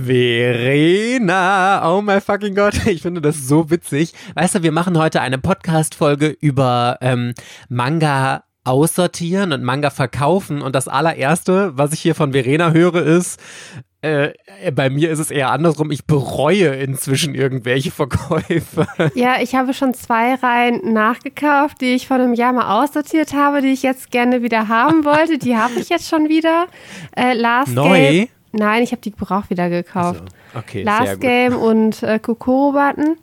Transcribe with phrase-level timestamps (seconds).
[0.00, 4.14] Verena, oh my fucking Gott, ich finde das so witzig.
[4.34, 7.34] Weißt du, wir machen heute eine Podcast-Folge über ähm,
[7.68, 10.62] Manga aussortieren und Manga verkaufen.
[10.62, 13.38] Und das allererste, was ich hier von Verena höre, ist,
[14.00, 14.32] äh,
[14.74, 15.90] bei mir ist es eher andersrum.
[15.90, 18.86] Ich bereue inzwischen irgendwelche Verkäufe.
[19.14, 23.60] Ja, ich habe schon zwei Reihen nachgekauft, die ich vor einem Jahr mal aussortiert habe,
[23.60, 25.36] die ich jetzt gerne wieder haben wollte.
[25.36, 26.66] Die habe ich jetzt schon wieder.
[27.14, 27.98] Äh, Last Neu?
[27.98, 28.28] Game.
[28.52, 30.22] Nein, ich habe die gebraucht wieder gekauft.
[30.54, 31.20] Also, okay, Last.
[31.20, 33.16] Game und äh, Kokoro-Button.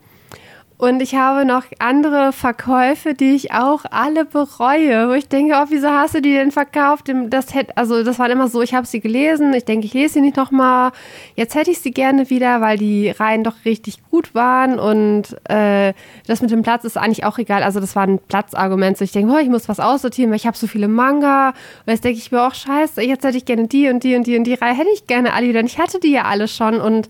[0.79, 5.65] Und ich habe noch andere Verkäufe, die ich auch alle bereue, wo ich denke, oh,
[5.67, 7.11] wieso hast du die denn verkauft?
[7.27, 10.13] Das hätte, also das war immer so, ich habe sie gelesen, ich denke, ich lese
[10.13, 10.93] sie nicht nochmal.
[11.35, 15.93] Jetzt hätte ich sie gerne wieder, weil die Reihen doch richtig gut waren und äh,
[16.27, 17.61] das mit dem Platz ist eigentlich auch egal.
[17.61, 18.97] Also das war ein Platzargument.
[18.97, 21.49] So ich denke, oh, ich muss was aussortieren, weil ich habe so viele Manga.
[21.49, 24.25] Und jetzt denke ich mir auch, scheiße, jetzt hätte ich gerne die und die und
[24.25, 25.59] die und die Reihe hätte ich gerne alle wieder.
[25.59, 27.09] Und ich hatte die ja alle schon und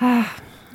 [0.00, 0.24] ah,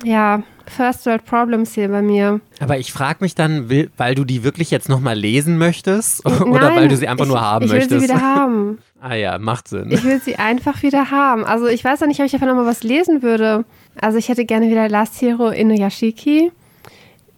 [0.02, 2.40] ja, First World Problems hier bei mir.
[2.60, 6.44] Aber ich frage mich dann, will, weil du die wirklich jetzt nochmal lesen möchtest oder
[6.68, 8.00] Nein, weil du sie einfach ich, nur haben ich will möchtest?
[8.00, 8.78] sie wieder haben.
[9.00, 9.90] ah ja, macht Sinn.
[9.90, 11.44] Ich will sie einfach wieder haben.
[11.44, 13.64] Also ich weiß auch nicht, ob ich davon nochmal was lesen würde.
[14.00, 16.50] Also ich hätte gerne wieder Last Hero Inuyashiki.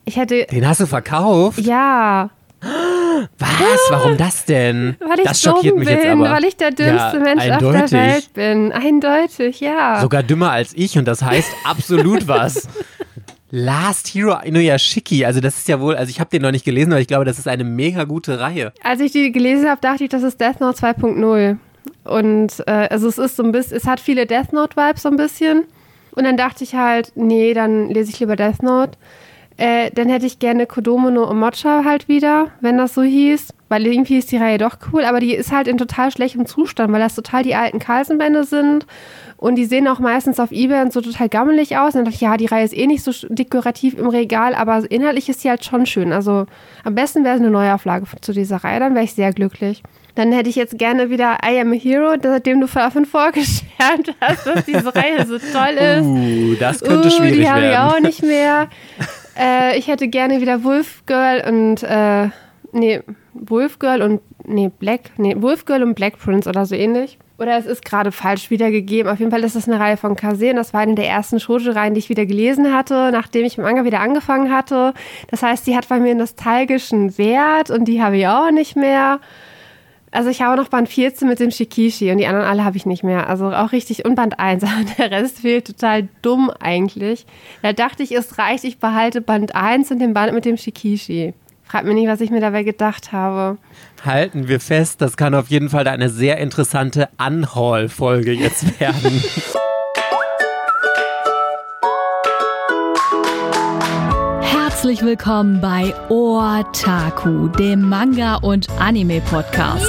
[0.04, 1.58] Ich hätte, Den hast du verkauft?
[1.60, 2.30] ja,
[3.38, 3.48] Was?
[3.90, 4.96] Warum das denn?
[5.00, 6.30] weil ich das schockiert dumm mich bin, jetzt aber.
[6.30, 7.90] weil ich der dümmste Ja, Mensch auf eindeutig.
[7.90, 8.72] der Welt bin.
[8.72, 10.00] Eindeutig, ja.
[10.00, 12.68] Sogar dümmer als ich und das heißt absolut was.
[13.50, 16.92] Last Hero Inuyashiki, also das ist ja wohl, also ich habe den noch nicht gelesen,
[16.92, 18.72] aber ich glaube, das ist eine mega gute Reihe.
[18.82, 21.56] Als ich die gelesen habe, dachte ich, das ist Death Note 2.0.
[22.04, 25.16] Und äh, also es ist so ein bisschen, es hat viele Death Note-Vibes so ein
[25.16, 25.64] bisschen.
[26.12, 28.98] Und dann dachte ich halt, nee, dann lese ich lieber Death Note.
[29.56, 33.48] Äh, dann hätte ich gerne Kodomo no Omocha halt wieder, wenn das so hieß.
[33.68, 36.92] Weil irgendwie ist die Reihe doch cool, aber die ist halt in total schlechtem Zustand,
[36.92, 38.86] weil das total die alten Carlsen-Bände sind.
[39.38, 41.94] Und die sehen auch meistens auf Ebay und so total gammelig aus.
[41.94, 44.82] Und dann dachte ich, ja, die Reihe ist eh nicht so dekorativ im Regal, aber
[44.90, 46.12] inhaltlich ist sie halt schon schön.
[46.12, 46.46] Also
[46.84, 49.82] am besten wäre es eine Neuauflage zu dieser Reihe, dann wäre ich sehr glücklich.
[50.16, 54.44] Dann hätte ich jetzt gerne wieder I Am a Hero, dem du davon vorgeschwärmt hast,
[54.44, 56.04] dass diese Reihe so toll ist.
[56.04, 57.90] Uh, das könnte Uh, schwierig die habe ich werden.
[57.90, 58.66] auch nicht mehr.
[59.38, 62.30] äh, ich hätte gerne wieder Wolf Girl und äh,
[62.72, 63.00] nee,
[63.34, 67.18] Wolf Girl und nee, Black, nee, Wolf Girl und Black Prince oder so ähnlich.
[67.38, 69.10] Oder es ist gerade falsch wiedergegeben.
[69.10, 71.38] Auf jeden Fall ist das eine Reihe von Kase und das war eine der ersten
[71.38, 74.92] Shoujo-Reihen, die ich wieder gelesen hatte, nachdem ich mit Manga wieder angefangen hatte.
[75.30, 78.74] Das heißt, die hat bei mir einen nostalgischen Wert und die habe ich auch nicht
[78.74, 79.20] mehr.
[80.10, 82.86] Also ich habe noch Band 14 mit dem Shikishi und die anderen alle habe ich
[82.86, 83.28] nicht mehr.
[83.28, 84.64] Also auch richtig und Band 1.
[84.64, 87.24] Aber der Rest fehlt total dumm eigentlich.
[87.62, 91.34] Da dachte ich, es reicht, ich behalte Band 1 und den Band mit dem Shikishi.
[91.68, 93.58] Frag mir nicht, was ich mir dabei gedacht habe.
[94.04, 99.22] Halten wir fest, das kann auf jeden Fall eine sehr interessante Unhaul-Folge jetzt werden.
[104.40, 109.88] Herzlich willkommen bei Otaku, dem Manga- und Anime-Podcast.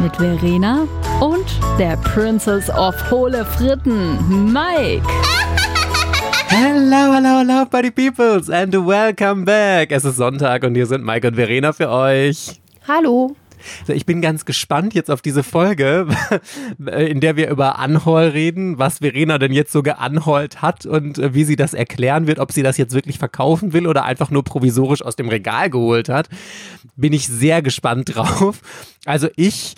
[0.00, 0.86] Mit Verena
[1.20, 1.46] und
[1.78, 5.02] der Princess of Hohle Fritten, Mike.
[6.48, 9.90] Hello, hello, hello, Buddy Peoples and welcome back.
[9.90, 12.60] Es ist Sonntag und hier sind Mike und Verena für euch.
[12.86, 13.34] Hallo.
[13.88, 16.06] Ich bin ganz gespannt jetzt auf diese Folge,
[16.78, 21.44] in der wir über Anhol reden, was Verena denn jetzt so geanholt hat und wie
[21.44, 25.02] sie das erklären wird, ob sie das jetzt wirklich verkaufen will oder einfach nur provisorisch
[25.02, 26.28] aus dem Regal geholt hat.
[26.96, 28.60] Bin ich sehr gespannt drauf.
[29.06, 29.74] Also ich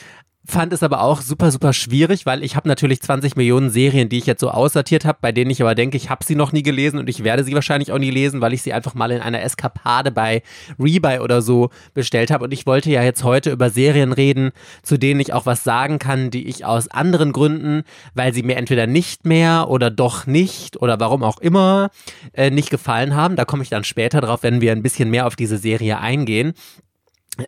[0.47, 4.19] fand es aber auch super, super schwierig, weil ich habe natürlich 20 Millionen Serien, die
[4.19, 6.63] ich jetzt so aussortiert habe, bei denen ich aber denke, ich habe sie noch nie
[6.63, 9.21] gelesen und ich werde sie wahrscheinlich auch nie lesen, weil ich sie einfach mal in
[9.21, 10.43] einer Eskapade bei
[10.79, 12.45] Rebuy oder so bestellt habe.
[12.45, 14.53] Und ich wollte ja jetzt heute über Serien reden,
[14.83, 17.83] zu denen ich auch was sagen kann, die ich aus anderen Gründen,
[18.15, 21.91] weil sie mir entweder nicht mehr oder doch nicht oder warum auch immer
[22.33, 23.37] äh, nicht gefallen haben.
[23.37, 26.55] Da komme ich dann später drauf, wenn wir ein bisschen mehr auf diese Serie eingehen.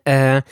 [0.05, 0.43] Äh,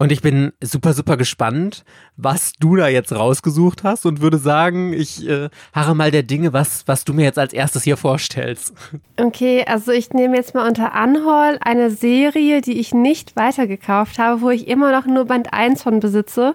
[0.00, 1.84] und ich bin super, super gespannt,
[2.16, 6.52] was du da jetzt rausgesucht hast und würde sagen, ich äh, harre mal der Dinge,
[6.54, 8.72] was, was du mir jetzt als erstes hier vorstellst.
[9.18, 14.40] Okay, also ich nehme jetzt mal unter Anhol eine Serie, die ich nicht weitergekauft habe,
[14.40, 16.54] wo ich immer noch nur Band 1 von besitze.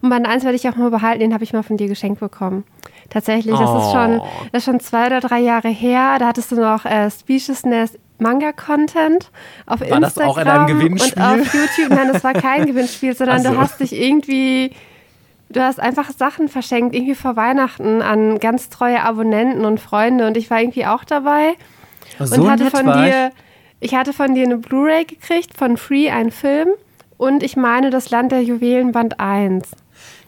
[0.00, 2.20] Und Band 1 werde ich auch mal behalten, den habe ich mal von dir geschenkt
[2.20, 2.64] bekommen.
[3.10, 4.26] Tatsächlich, das ist schon, Oh.
[4.52, 6.16] das ist schon zwei oder drei Jahre her.
[6.18, 9.30] Da hattest du noch äh, Speciesness Manga-Content
[9.66, 11.22] auf War das Instagram auch in einem Gewinnspiel?
[11.22, 11.90] und auf YouTube.
[11.90, 13.50] Nein, das war kein Gewinnspiel, sondern so.
[13.50, 14.70] du hast dich irgendwie,
[15.50, 20.36] du hast einfach Sachen verschenkt, irgendwie vor Weihnachten an ganz treue Abonnenten und Freunde und
[20.36, 21.54] ich war irgendwie auch dabei
[22.18, 22.94] So und hatte von ich.
[22.94, 23.30] dir,
[23.80, 26.68] ich hatte von dir eine Blu-ray gekriegt von Free, ein Film
[27.18, 29.70] und ich meine das Land der Juwelen Band 1.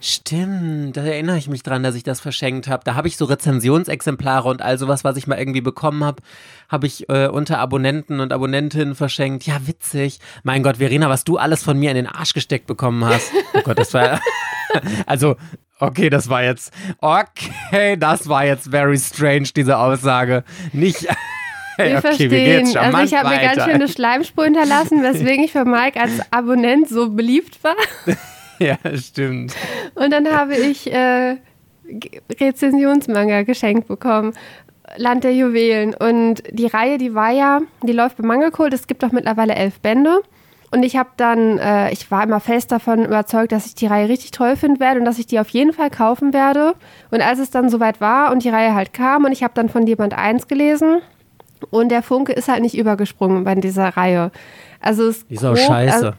[0.00, 2.85] Stimmt, da erinnere ich mich dran, dass ich das verschenkt habe.
[2.85, 6.23] Da habe ich so Rezensionsexemplare und all sowas, was ich mal irgendwie bekommen habe,
[6.69, 9.45] habe ich äh, unter Abonnenten und Abonnentinnen verschenkt.
[9.47, 10.21] Ja, witzig.
[10.45, 13.33] Mein Gott, Verena, was du alles von mir in den Arsch gesteckt bekommen hast.
[13.55, 14.21] Oh Gott, das war.
[15.06, 15.35] also,
[15.81, 16.73] okay, das war jetzt.
[17.00, 20.45] Okay, das war jetzt very strange, diese Aussage.
[20.73, 21.09] Nicht.
[21.77, 22.77] Wir okay, verstehen.
[22.77, 26.89] also ich habe mir ganz schön eine Schleimspur hinterlassen, weswegen ich für Mike als Abonnent
[26.89, 27.77] so beliebt war.
[28.64, 29.55] ja, stimmt.
[29.94, 31.37] Und dann habe ich äh,
[32.40, 34.32] Rezensionsmanga geschenkt bekommen.
[34.96, 35.94] Land der Juwelen.
[35.94, 38.72] Und die Reihe, die war ja, die läuft bei Mangelkult.
[38.72, 40.20] Es gibt auch mittlerweile elf Bände.
[40.70, 44.08] Und ich habe dann, äh, ich war immer fest davon überzeugt, dass ich die Reihe
[44.08, 46.75] richtig toll finden werde und dass ich die auf jeden Fall kaufen werde.
[47.11, 49.70] Und als es dann soweit war und die Reihe halt kam und ich habe dann
[49.70, 51.00] von Band 1 gelesen
[51.70, 54.31] und der Funke ist halt nicht übergesprungen bei dieser Reihe.
[54.81, 55.94] Also es ist auch scheiße.
[55.94, 56.12] Also,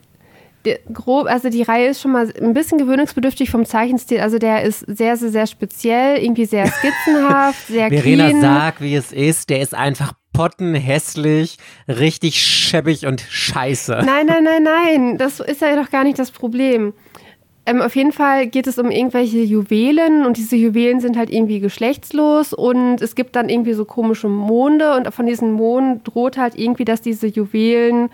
[0.93, 4.19] grob, also die Reihe ist schon mal ein bisschen gewöhnungsbedürftig vom Zeichenstil.
[4.19, 8.41] Also der ist sehr, sehr, sehr speziell, irgendwie sehr skizzenhaft, sehr Verena clean.
[8.41, 9.49] sagt, wie es ist.
[9.49, 11.57] Der ist einfach pottenhässlich,
[11.87, 14.01] richtig scheppig und scheiße.
[14.05, 15.17] Nein, nein, nein, nein.
[15.17, 16.93] Das ist ja doch gar nicht das Problem.
[17.65, 21.59] Ähm, auf jeden Fall geht es um irgendwelche Juwelen und diese Juwelen sind halt irgendwie
[21.59, 26.57] geschlechtslos und es gibt dann irgendwie so komische Monde und von diesen Monden droht halt
[26.57, 28.09] irgendwie, dass diese Juwelen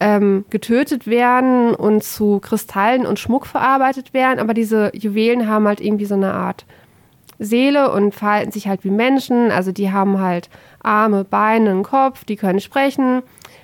[0.00, 5.80] ähm, getötet werden und zu Kristallen und Schmuck verarbeitet werden, aber diese Juwelen haben halt
[5.80, 6.64] irgendwie so eine Art
[7.38, 9.50] Seele und verhalten sich halt wie Menschen.
[9.50, 10.50] Also die haben halt
[10.82, 13.22] Arme, Beine, einen Kopf, die können sprechen.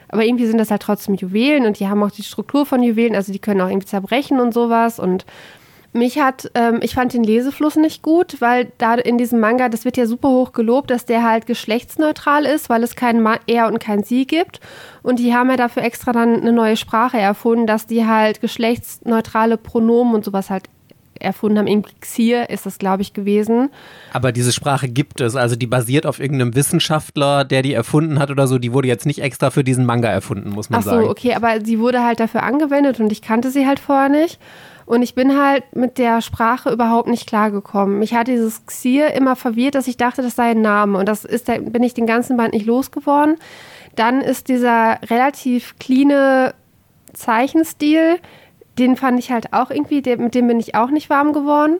[0.08, 3.16] Aber irgendwie sind das halt trotzdem Juwelen und die haben auch die Struktur von Juwelen,
[3.16, 5.00] also die können auch irgendwie zerbrechen und sowas.
[5.00, 5.26] Und
[5.94, 9.84] mich hat, ähm, ich fand den Lesefluss nicht gut, weil da in diesem Manga, das
[9.84, 13.78] wird ja super hoch gelobt, dass der halt geschlechtsneutral ist, weil es kein Er und
[13.78, 14.60] kein Sie gibt.
[15.02, 19.56] Und die haben ja dafür extra dann eine neue Sprache erfunden, dass die halt geschlechtsneutrale
[19.56, 20.64] Pronomen und sowas halt
[21.20, 21.66] erfunden haben.
[21.66, 23.70] In Xier ist das, glaube ich, gewesen.
[24.12, 25.36] Aber diese Sprache gibt es.
[25.36, 28.58] Also die basiert auf irgendeinem Wissenschaftler, der die erfunden hat oder so.
[28.58, 31.08] Die wurde jetzt nicht extra für diesen Manga erfunden, muss man Ach so, sagen.
[31.08, 34.38] okay, aber sie wurde halt dafür angewendet und ich kannte sie halt vorher nicht.
[34.86, 37.98] Und ich bin halt mit der Sprache überhaupt nicht klargekommen.
[37.98, 40.98] Mich hat dieses Xier immer verwirrt, dass ich dachte, das sei ein Name.
[40.98, 43.36] Und das ist, da bin ich den ganzen Band nicht losgeworden.
[43.96, 46.54] Dann ist dieser relativ cleane
[47.12, 48.18] Zeichenstil,
[48.78, 51.78] den fand ich halt auch irgendwie, mit dem bin ich auch nicht warm geworden.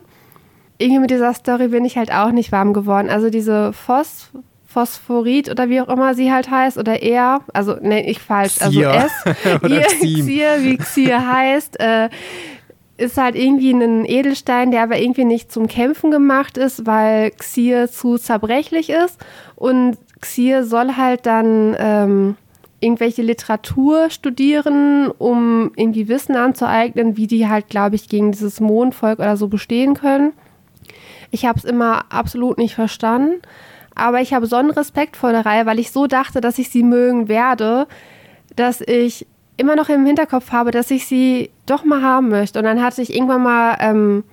[0.77, 3.09] Irgendwie mit dieser Story bin ich halt auch nicht warm geworden.
[3.09, 4.31] Also diese Phos
[4.67, 8.81] Phosphorit oder wie auch immer sie halt heißt oder er, also ne, ich falsch, also
[8.81, 9.11] S,
[10.01, 12.09] Xier, wie Xier heißt, äh,
[12.97, 17.89] ist halt irgendwie ein Edelstein, der aber irgendwie nicht zum Kämpfen gemacht ist, weil Xier
[17.89, 19.19] zu zerbrechlich ist.
[19.55, 22.37] Und Xier soll halt dann ähm,
[22.79, 29.19] irgendwelche Literatur studieren, um irgendwie Wissen anzueignen, wie die halt, glaube ich, gegen dieses Mondvolk
[29.19, 30.33] oder so bestehen können.
[31.31, 33.41] Ich habe es immer absolut nicht verstanden.
[33.95, 36.69] Aber ich habe so einen Respekt vor der Reihe, weil ich so dachte, dass ich
[36.69, 37.87] sie mögen werde,
[38.55, 39.25] dass ich
[39.57, 42.59] immer noch im Hinterkopf habe, dass ich sie doch mal haben möchte.
[42.59, 44.23] Und dann hatte ich irgendwann mal, ähm,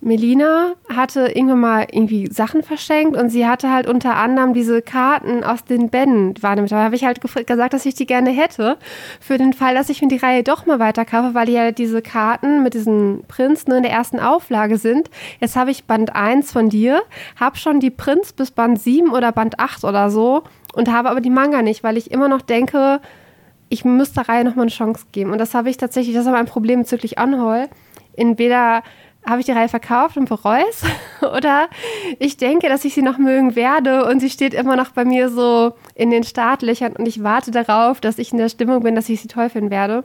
[0.00, 5.42] Melina hatte irgendwann mal irgendwie Sachen verschenkt und sie hatte halt unter anderem diese Karten
[5.42, 6.34] aus den Bänden.
[6.42, 8.76] War nämlich, da habe ich halt gesagt, dass ich die gerne hätte.
[9.18, 12.02] Für den Fall, dass ich mir die Reihe doch mal weiterkaufe, weil die ja diese
[12.02, 15.08] Karten mit diesen Prinz nur in der ersten Auflage sind.
[15.40, 17.02] Jetzt habe ich Band 1 von dir,
[17.40, 20.44] habe schon die Prinz bis Band 7 oder Band 8 oder so
[20.74, 23.00] und habe aber die Manga nicht, weil ich immer noch denke,
[23.68, 25.32] ich müsste der Reihe nochmal eine Chance geben.
[25.32, 27.68] Und das habe ich tatsächlich, das ist mein Problem bezüglich Anhol.
[28.16, 28.82] Entweder
[29.26, 30.82] habe ich die Reihe verkauft und bereue es
[31.22, 31.68] oder
[32.18, 35.30] ich denke, dass ich sie noch mögen werde und sie steht immer noch bei mir
[35.30, 39.08] so in den Startlöchern und ich warte darauf, dass ich in der Stimmung bin, dass
[39.08, 40.04] ich sie toll finden werde.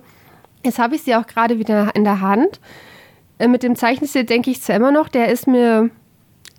[0.63, 2.59] Jetzt habe ich sie auch gerade wieder in der Hand.
[3.39, 5.89] Äh, mit dem Zeichenstil denke ich zwar immer noch, der ist mir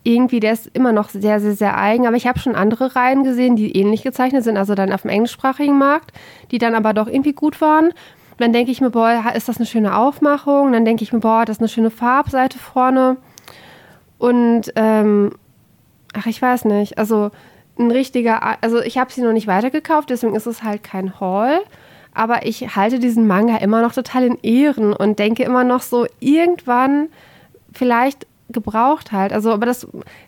[0.02, 2.06] irgendwie, der ist immer noch sehr, sehr, sehr eigen.
[2.06, 5.10] Aber ich habe schon andere Reihen gesehen, die ähnlich gezeichnet sind, also dann auf dem
[5.10, 6.12] englischsprachigen Markt,
[6.50, 7.92] die dann aber doch irgendwie gut waren.
[8.38, 10.72] dann denke ich mir, boah, ist das eine schöne Aufmachung?
[10.72, 13.18] dann denke ich mir, boah, das ist eine schöne Farbseite vorne.
[14.18, 15.32] Und, ähm,
[16.14, 16.96] ach, ich weiß nicht.
[16.98, 17.30] Also,
[17.78, 21.60] ein richtiger, also ich habe sie noch nicht weitergekauft, deswegen ist es halt kein Haul.
[22.12, 26.06] Aber ich halte diesen Manga immer noch total in Ehren und denke immer noch so,
[26.18, 27.08] irgendwann
[27.72, 29.32] vielleicht gebraucht halt.
[29.32, 29.86] Also, aber das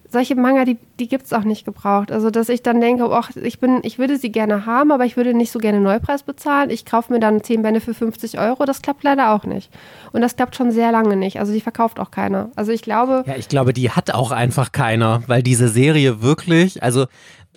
[0.09, 2.13] solche Manga, die, die gibt es auch nicht gebraucht.
[2.13, 5.17] Also, dass ich dann denke, oh, ich, bin, ich würde sie gerne haben, aber ich
[5.17, 6.71] würde nicht so gerne Neupreis bezahlen.
[6.71, 8.65] Ich kaufe mir dann 10 Bände für 50 Euro.
[8.65, 9.71] Das klappt leider auch nicht.
[10.13, 11.39] Und das klappt schon sehr lange nicht.
[11.41, 12.51] Also, die verkauft auch keiner.
[12.57, 13.25] Also, ich glaube.
[13.27, 17.07] Ja, ich glaube, die hat auch einfach keiner, weil diese Serie wirklich, also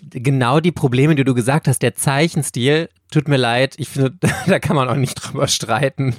[0.10, 4.14] genau die Probleme, die du gesagt hast, der Zeichenstil, tut mir leid, ich finde,
[4.48, 6.16] da kann man auch nicht drüber streiten.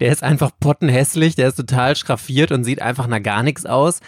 [0.00, 4.00] Der ist einfach pottenhässlich, der ist total schraffiert und sieht einfach nach gar nichts aus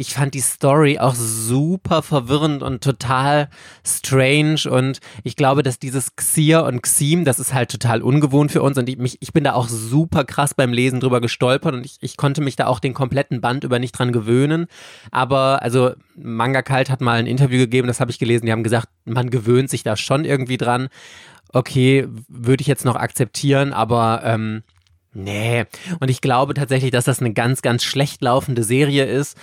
[0.00, 3.50] ich fand die Story auch super verwirrend und total
[3.86, 8.62] strange und ich glaube, dass dieses Xir und Xim, das ist halt total ungewohnt für
[8.62, 11.84] uns und ich, mich, ich bin da auch super krass beim Lesen drüber gestolpert und
[11.84, 14.68] ich, ich konnte mich da auch den kompletten Band über nicht dran gewöhnen.
[15.10, 18.64] Aber also Manga Kalt hat mal ein Interview gegeben, das habe ich gelesen, die haben
[18.64, 20.88] gesagt, man gewöhnt sich da schon irgendwie dran.
[21.52, 24.62] Okay, würde ich jetzt noch akzeptieren, aber ähm,
[25.12, 25.64] Nee,
[25.98, 29.36] und ich glaube tatsächlich, dass das eine ganz, ganz schlecht laufende Serie ist.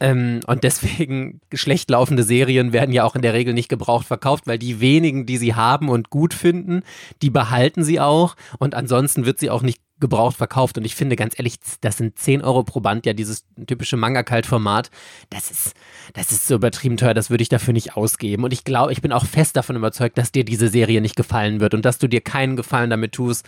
[0.00, 4.46] Ähm, und deswegen schlecht laufende Serien werden ja auch in der Regel nicht gebraucht verkauft,
[4.46, 6.82] weil die wenigen, die sie haben und gut finden,
[7.22, 10.76] die behalten sie auch und ansonsten wird sie auch nicht gebraucht verkauft.
[10.76, 14.90] Und ich finde ganz ehrlich, das sind 10 Euro pro Band, ja, dieses typische Manga-Kalt-Format.
[15.30, 15.74] Das ist,
[16.14, 18.44] das ist so übertrieben teuer, das würde ich dafür nicht ausgeben.
[18.44, 21.60] Und ich glaube, ich bin auch fest davon überzeugt, dass dir diese Serie nicht gefallen
[21.60, 23.46] wird und dass du dir keinen Gefallen damit tust,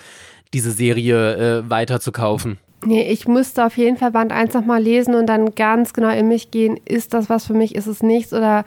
[0.55, 2.59] diese Serie äh, weiter zu kaufen.
[2.85, 6.29] Nee, ich müsste auf jeden Fall Band 1 nochmal lesen und dann ganz genau in
[6.29, 8.65] mich gehen, ist das was für mich, ist es nichts oder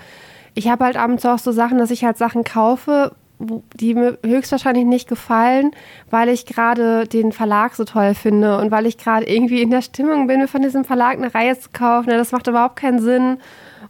[0.56, 4.86] ich habe halt abends auch so Sachen, dass ich halt Sachen kaufe, die mir höchstwahrscheinlich
[4.86, 5.72] nicht gefallen,
[6.10, 9.82] weil ich gerade den Verlag so toll finde und weil ich gerade irgendwie in der
[9.82, 12.10] Stimmung bin, mir von diesem Verlag eine Reihe zu kaufen.
[12.10, 13.38] Das macht überhaupt keinen Sinn.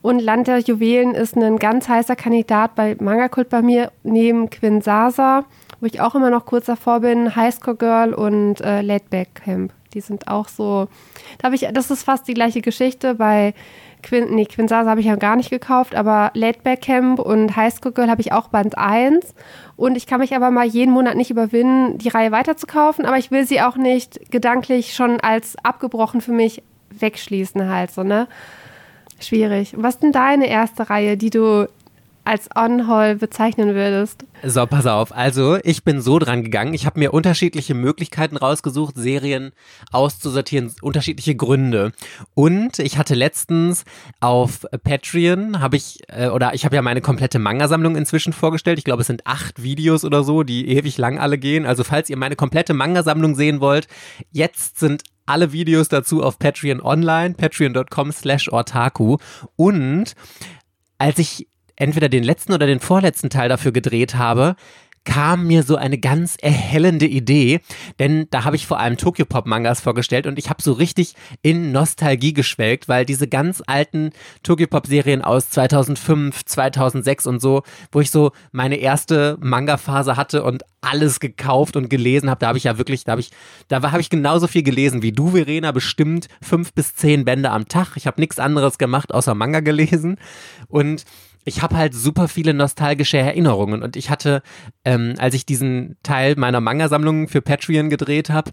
[0.01, 4.49] Und Land der Juwelen ist ein ganz heißer Kandidat bei Manga Kult bei mir, neben
[4.49, 5.45] Quinn Sasa,
[5.79, 9.73] wo ich auch immer noch kurz davor bin, Highscore Girl und äh, Laidback Camp.
[9.93, 10.87] Die sind auch so.
[11.37, 13.15] Da habe ich, das ist fast die gleiche Geschichte.
[13.15, 13.53] Bei
[14.01, 17.91] Quin, nee, Quinsasa habe ich ja gar nicht gekauft, aber Laidback Camp und High School
[17.91, 19.33] Girl habe ich auch Band 1.
[19.75, 23.31] Und ich kann mich aber mal jeden Monat nicht überwinden, die Reihe weiterzukaufen, aber ich
[23.31, 28.27] will sie auch nicht gedanklich schon als abgebrochen für mich wegschließen halt, so, ne?
[29.19, 29.73] Schwierig.
[29.77, 31.67] Was ist denn deine erste Reihe, die du
[32.23, 34.25] als On-Haul bezeichnen würdest?
[34.43, 35.15] So, pass auf.
[35.15, 36.73] Also, ich bin so dran gegangen.
[36.73, 39.51] Ich habe mir unterschiedliche Möglichkeiten rausgesucht, Serien
[39.91, 41.91] auszusortieren, unterschiedliche Gründe.
[42.35, 43.83] Und ich hatte letztens
[44.19, 48.79] auf Patreon, habe ich, äh, oder ich habe ja meine komplette Manga-Sammlung inzwischen vorgestellt.
[48.79, 51.65] Ich glaube, es sind acht Videos oder so, die ewig lang alle gehen.
[51.65, 53.87] Also, falls ihr meine komplette Manga-Sammlung sehen wollt,
[54.31, 59.17] jetzt sind alle Videos dazu auf Patreon online, patreon.com slash ortaku.
[59.55, 60.15] Und
[60.97, 61.48] als ich
[61.79, 64.55] entweder den letzten oder den vorletzten Teil dafür gedreht habe,
[65.05, 67.61] kam mir so eine ganz erhellende Idee,
[67.97, 71.15] denn da habe ich vor allem Tokyo Pop Mangas vorgestellt und ich habe so richtig
[71.41, 74.11] in Nostalgie geschwelgt, weil diese ganz alten
[74.43, 80.17] Tokyo Pop Serien aus 2005, 2006 und so, wo ich so meine erste Manga Phase
[80.17, 83.31] hatte und alles gekauft und gelesen habe, da habe ich ja wirklich, da habe ich,
[83.67, 87.67] da habe ich genauso viel gelesen wie du, Verena, bestimmt fünf bis zehn Bände am
[87.67, 87.95] Tag.
[87.95, 90.17] Ich habe nichts anderes gemacht außer Manga gelesen
[90.67, 91.03] und
[91.45, 94.41] ich habe halt super viele nostalgische Erinnerungen und ich hatte,
[94.85, 98.51] ähm, als ich diesen Teil meiner Manga-Sammlung für Patreon gedreht habe,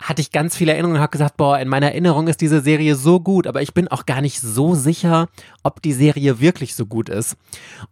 [0.00, 2.96] hatte ich ganz viele Erinnerungen und habe gesagt, boah, in meiner Erinnerung ist diese Serie
[2.96, 5.28] so gut, aber ich bin auch gar nicht so sicher,
[5.62, 7.36] ob die Serie wirklich so gut ist.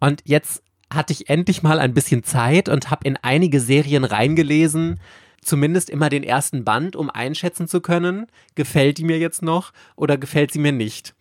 [0.00, 0.62] Und jetzt
[0.92, 5.00] hatte ich endlich mal ein bisschen Zeit und habe in einige Serien reingelesen,
[5.40, 10.16] zumindest immer den ersten Band, um einschätzen zu können, gefällt die mir jetzt noch oder
[10.16, 11.14] gefällt sie mir nicht.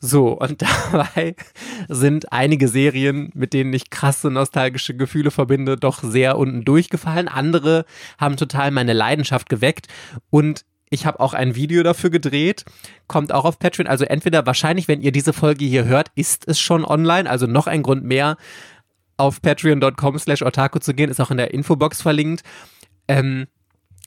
[0.00, 0.62] So, und
[0.92, 1.34] dabei
[1.88, 7.28] sind einige Serien, mit denen ich krasse nostalgische Gefühle verbinde, doch sehr unten durchgefallen.
[7.28, 7.84] Andere
[8.18, 9.88] haben total meine Leidenschaft geweckt
[10.30, 12.64] und ich habe auch ein Video dafür gedreht,
[13.08, 13.86] kommt auch auf Patreon.
[13.86, 17.28] Also entweder wahrscheinlich, wenn ihr diese Folge hier hört, ist es schon online.
[17.28, 18.38] Also noch ein Grund mehr,
[19.18, 22.42] auf patreon.com slash otaku zu gehen, ist auch in der Infobox verlinkt.
[23.08, 23.46] Ähm,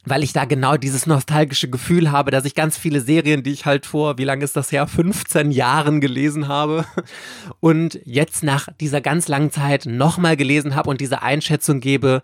[0.05, 3.65] weil ich da genau dieses nostalgische Gefühl habe, dass ich ganz viele Serien, die ich
[3.65, 6.85] halt vor, wie lange ist das her, 15 Jahren gelesen habe
[7.59, 12.21] und jetzt nach dieser ganz langen Zeit nochmal gelesen habe und diese Einschätzung gebe,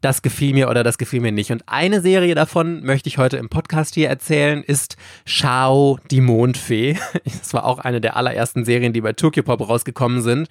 [0.00, 1.52] das gefiel mir oder das gefiel mir nicht.
[1.52, 6.96] Und eine Serie davon möchte ich heute im Podcast hier erzählen, ist Shao, die Mondfee.
[7.40, 10.48] Das war auch eine der allerersten Serien, die bei Tokyo Pop rausgekommen sind.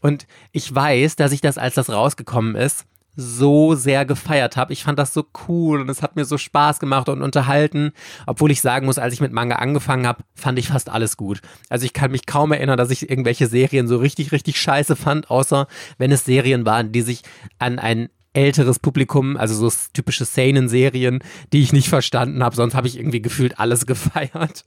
[0.00, 4.72] Und ich weiß, dass ich das, als das rausgekommen ist, so sehr gefeiert habe.
[4.72, 7.92] Ich fand das so cool und es hat mir so Spaß gemacht und unterhalten.
[8.26, 11.40] Obwohl ich sagen muss, als ich mit Manga angefangen habe, fand ich fast alles gut.
[11.70, 15.30] Also ich kann mich kaum erinnern, dass ich irgendwelche Serien so richtig, richtig scheiße fand,
[15.30, 15.66] außer
[15.98, 17.22] wenn es Serien waren, die sich
[17.58, 21.20] an ein älteres Publikum, also so typische Seinen-Serien,
[21.52, 22.54] die ich nicht verstanden habe.
[22.54, 24.66] Sonst habe ich irgendwie gefühlt alles gefeiert.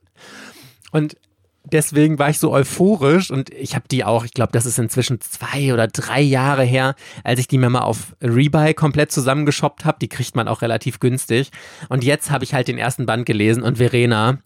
[0.91, 1.17] Und
[1.63, 5.21] deswegen war ich so euphorisch und ich habe die auch, ich glaube, das ist inzwischen
[5.21, 9.99] zwei oder drei Jahre her, als ich die mir mal auf Rebuy komplett zusammengeshoppt habe.
[10.01, 11.51] Die kriegt man auch relativ günstig.
[11.89, 14.39] Und jetzt habe ich halt den ersten Band gelesen und Verena,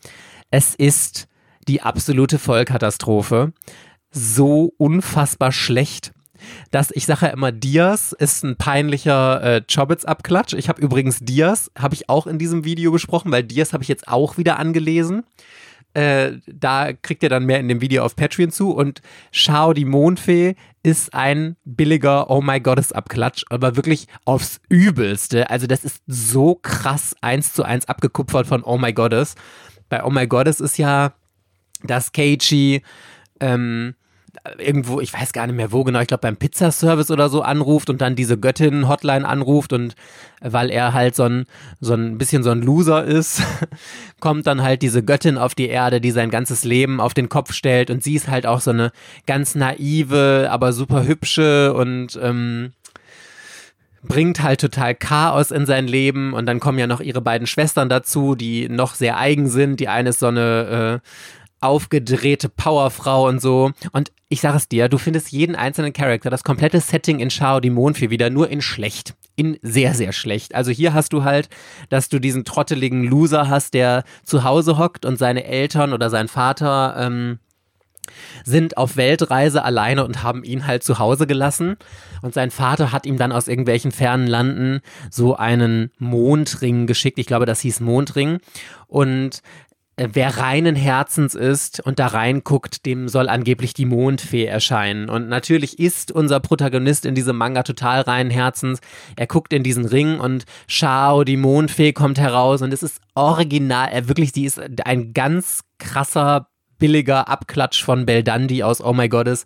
[0.51, 1.27] es ist
[1.67, 3.53] die absolute Vollkatastrophe.
[4.11, 6.11] So unfassbar schlecht
[6.71, 10.53] dass ich sage ja immer, Diaz ist ein peinlicher äh, Chobits-Abklatsch.
[10.53, 13.89] Ich habe übrigens Diaz, habe ich auch in diesem Video besprochen, weil Diaz habe ich
[13.89, 15.23] jetzt auch wieder angelesen.
[15.93, 18.71] Äh, da kriegt ihr dann mehr in dem Video auf Patreon zu.
[18.71, 25.49] Und Shao die Mondfee ist ein billiger Oh my Goddess Abklatsch, aber wirklich aufs Übelste.
[25.49, 29.35] Also das ist so krass eins zu eins abgekupfert von Oh my Goddess.
[29.89, 31.13] Bei Oh my Goddess ist ja
[31.83, 32.81] das Keiichi
[33.39, 33.95] ähm,
[34.57, 37.89] irgendwo, ich weiß gar nicht mehr wo genau, ich glaube beim Pizzaservice oder so anruft
[37.89, 39.95] und dann diese Göttin-Hotline anruft und
[40.41, 41.45] weil er halt so ein,
[41.79, 43.41] so ein bisschen so ein Loser ist,
[44.19, 47.53] kommt dann halt diese Göttin auf die Erde, die sein ganzes Leben auf den Kopf
[47.53, 48.91] stellt und sie ist halt auch so eine
[49.27, 52.73] ganz naive, aber super hübsche und ähm,
[54.03, 57.87] bringt halt total Chaos in sein Leben und dann kommen ja noch ihre beiden Schwestern
[57.87, 59.79] dazu, die noch sehr eigen sind.
[59.79, 61.07] Die eine ist so eine äh,
[61.63, 63.71] aufgedrehte Powerfrau und so.
[63.91, 67.59] Und ich sage es dir, du findest jeden einzelnen Charakter, das komplette Setting in Shao
[67.59, 69.15] die Mondfee wieder nur in schlecht.
[69.35, 70.53] In sehr, sehr schlecht.
[70.55, 71.49] Also hier hast du halt,
[71.89, 76.27] dass du diesen trotteligen Loser hast, der zu Hause hockt und seine Eltern oder sein
[76.27, 77.39] Vater ähm,
[78.43, 81.77] sind auf Weltreise alleine und haben ihn halt zu Hause gelassen.
[82.21, 87.19] Und sein Vater hat ihm dann aus irgendwelchen fernen Landen so einen Mondring geschickt.
[87.19, 88.39] Ich glaube, das hieß Mondring.
[88.87, 89.41] Und
[89.97, 95.09] wer reinen Herzens ist und da reinguckt, dem soll angeblich die Mondfee erscheinen.
[95.09, 98.79] Und natürlich ist unser Protagonist in diesem Manga total reinen Herzens.
[99.15, 103.89] Er guckt in diesen Ring und Shao, die Mondfee, kommt heraus und es ist original.
[103.91, 106.47] Er wirklich, die ist ein ganz krasser
[106.83, 109.45] billiger Abklatsch von Beldandi aus Oh My Goddess.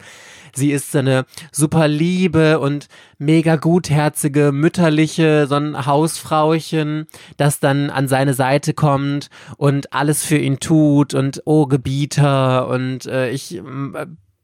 [0.55, 2.87] Sie ist so eine super liebe und
[3.19, 7.05] mega gutherzige, mütterliche, so ein Hausfrauchen,
[7.37, 13.05] das dann an seine Seite kommt und alles für ihn tut und oh Gebieter und
[13.05, 13.61] äh, ich äh,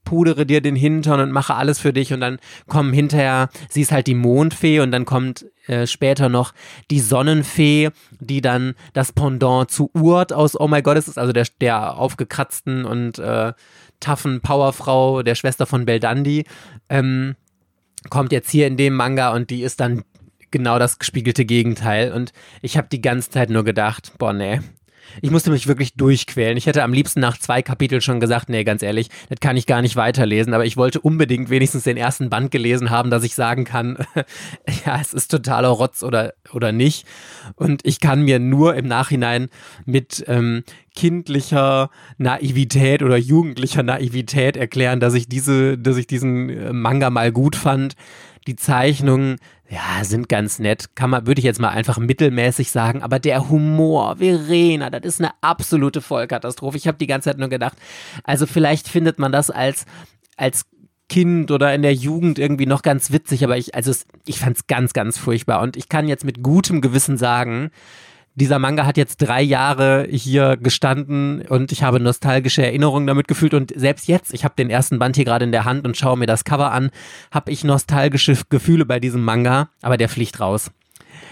[0.04, 3.92] pudere dir den Hintern und mache alles für dich und dann kommen hinterher, sie ist
[3.92, 6.54] halt die Mondfee und dann kommt äh, später noch
[6.92, 11.48] die Sonnenfee, die dann das Pendant zu Urt aus Oh My God ist, also der,
[11.62, 13.54] der aufgekratzten und äh,
[14.00, 16.46] toughen Powerfrau, der Schwester von Beldandi,
[16.90, 17.36] ähm,
[18.10, 20.04] kommt jetzt hier in dem Manga und die ist dann
[20.52, 24.60] genau das gespiegelte Gegenteil und ich habe die ganze Zeit nur gedacht, boah nee,
[25.22, 26.58] ich musste mich wirklich durchquälen.
[26.58, 29.66] Ich hätte am liebsten nach zwei Kapiteln schon gesagt, nee, ganz ehrlich, das kann ich
[29.66, 33.36] gar nicht weiterlesen, aber ich wollte unbedingt wenigstens den ersten Band gelesen haben, dass ich
[33.36, 33.98] sagen kann,
[34.86, 37.06] ja, es ist totaler Rotz oder, oder nicht.
[37.56, 39.50] Und ich kann mir nur im Nachhinein
[39.86, 40.64] mit ähm,
[40.96, 47.32] kindlicher Naivität oder jugendlicher Naivität erklären, dass ich diese, dass ich diesen äh, Manga mal
[47.32, 47.96] gut fand.
[48.48, 49.38] Die Zeichnungen
[49.70, 50.96] ja, sind ganz nett.
[50.96, 53.02] Kann man, würde ich jetzt mal einfach mittelmäßig sagen.
[53.02, 56.78] Aber der Humor, Verena, das ist eine absolute Vollkatastrophe.
[56.78, 57.78] Ich habe die ganze Zeit nur gedacht,
[58.24, 59.86] also vielleicht findet man das als,
[60.38, 60.66] als
[61.10, 63.94] Kind oder in der Jugend irgendwie noch ganz witzig, aber ich, also
[64.26, 65.62] ich fand es ganz, ganz furchtbar.
[65.62, 67.72] Und ich kann jetzt mit gutem Gewissen sagen,
[68.36, 73.54] dieser Manga hat jetzt drei Jahre hier gestanden und ich habe nostalgische Erinnerungen damit gefühlt
[73.54, 76.18] und selbst jetzt, ich habe den ersten Band hier gerade in der Hand und schaue
[76.18, 76.90] mir das Cover an,
[77.32, 80.72] habe ich nostalgische Gefühle bei diesem Manga, aber der fliegt raus.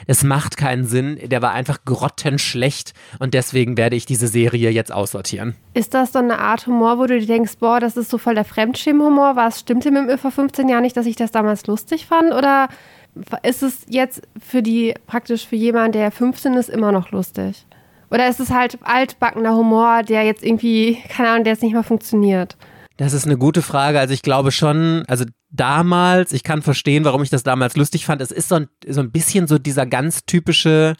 [0.08, 4.92] Es macht keinen Sinn, der war einfach grottenschlecht und deswegen werde ich diese Serie jetzt
[4.92, 5.56] aussortieren.
[5.74, 8.36] Ist das so eine Art Humor, wo du dir denkst, boah, das ist so voll
[8.36, 9.36] der Fremdschirmhumor?
[9.36, 12.34] Was stimmte mit mir vor 15 Jahren nicht, dass ich das damals lustig fand?
[12.34, 12.68] Oder
[13.44, 17.66] ist es jetzt für die, praktisch für jemanden, der 15 ist, immer noch lustig?
[18.10, 21.84] Oder ist es halt altbackener Humor, der jetzt irgendwie, keine Ahnung, der jetzt nicht mehr
[21.84, 22.58] funktioniert?
[22.98, 24.00] Das ist eine gute Frage.
[24.00, 28.22] Also ich glaube schon, also damals, ich kann verstehen, warum ich das damals lustig fand.
[28.22, 30.96] Es ist so ein, so ein bisschen so dieser ganz typische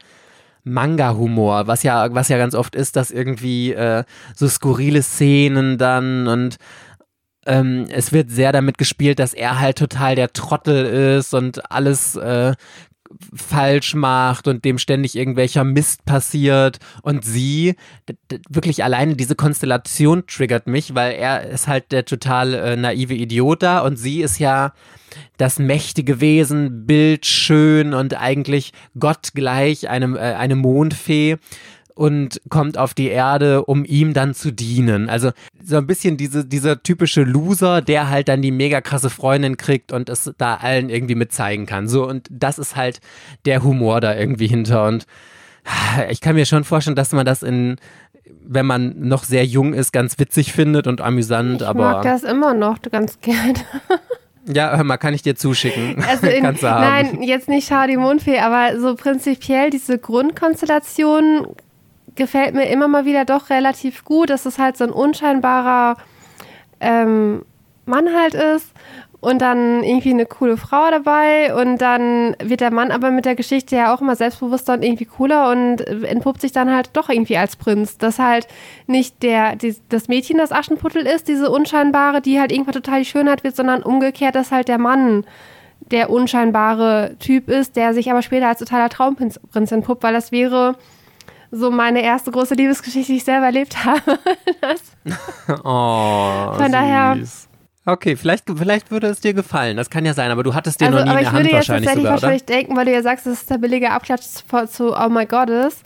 [0.64, 4.04] Manga-Humor, was ja, was ja ganz oft ist, dass irgendwie äh,
[4.36, 6.58] so skurrile Szenen dann und
[7.46, 12.16] ähm, es wird sehr damit gespielt, dass er halt total der Trottel ist und alles
[12.16, 12.54] äh,
[13.34, 16.80] falsch macht und dem ständig irgendwelcher Mist passiert.
[17.02, 17.76] Und sie
[18.50, 23.64] wirklich alleine diese Konstellation triggert mich, weil er ist halt der total äh, naive Idiot
[23.64, 23.80] da.
[23.80, 24.74] Und sie ist ja
[25.38, 31.38] das mächtige Wesen, bildschön und eigentlich gottgleich, eine, äh, eine Mondfee
[31.96, 35.10] und kommt auf die Erde, um ihm dann zu dienen.
[35.10, 35.32] Also
[35.64, 39.92] so ein bisschen diese, dieser typische Loser, der halt dann die mega krasse Freundin kriegt
[39.92, 41.88] und es da allen irgendwie mit zeigen kann.
[41.88, 43.00] So, und das ist halt
[43.46, 44.88] der Humor da irgendwie hinter.
[44.88, 45.06] Und
[46.10, 47.78] ich kann mir schon vorstellen, dass man das in
[48.44, 51.62] wenn man noch sehr jung ist, ganz witzig findet und amüsant.
[51.62, 53.54] Ich aber mag das immer noch ganz gerne.
[54.48, 56.04] Ja, hör mal, kann ich dir zuschicken.
[56.10, 56.82] Also in, Kannst du haben.
[56.82, 61.48] nein, jetzt nicht Shadi Mundfee, aber so prinzipiell diese Grundkonstellation
[62.16, 65.98] gefällt mir immer mal wieder doch relativ gut, dass es halt so ein unscheinbarer
[66.80, 67.46] ähm,
[67.86, 68.74] Mann halt ist
[69.22, 73.36] und dann irgendwie eine coole Frau dabei und dann wird der Mann aber mit der
[73.36, 77.38] Geschichte ja auch immer selbstbewusster und irgendwie cooler und entpuppt sich dann halt doch irgendwie
[77.38, 78.00] als Prinz.
[78.00, 78.48] Dass halt
[78.88, 83.06] nicht der, die, das Mädchen das Aschenputtel ist, diese unscheinbare, die halt irgendwann total die
[83.06, 85.24] Schönheit wird, sondern umgekehrt, dass halt der Mann
[85.92, 90.78] der unscheinbare Typ ist, der sich aber später als totaler Traumprinz entpuppt, weil das wäre
[91.52, 94.20] so meine erste große Liebesgeschichte, die ich selber erlebt habe.
[95.64, 97.50] oh, Von daher süß.
[97.86, 99.76] Okay, vielleicht, vielleicht würde es dir gefallen.
[99.76, 101.40] Das kann ja sein, aber du hattest den also, noch nie aber in ich der
[101.40, 102.12] würde Hand jetzt wahrscheinlich sogar, oder?
[102.12, 105.26] wahrscheinlich denken, weil du ja sagst, das ist der billige Abklatsch zu, zu Oh My
[105.26, 105.82] Goddess.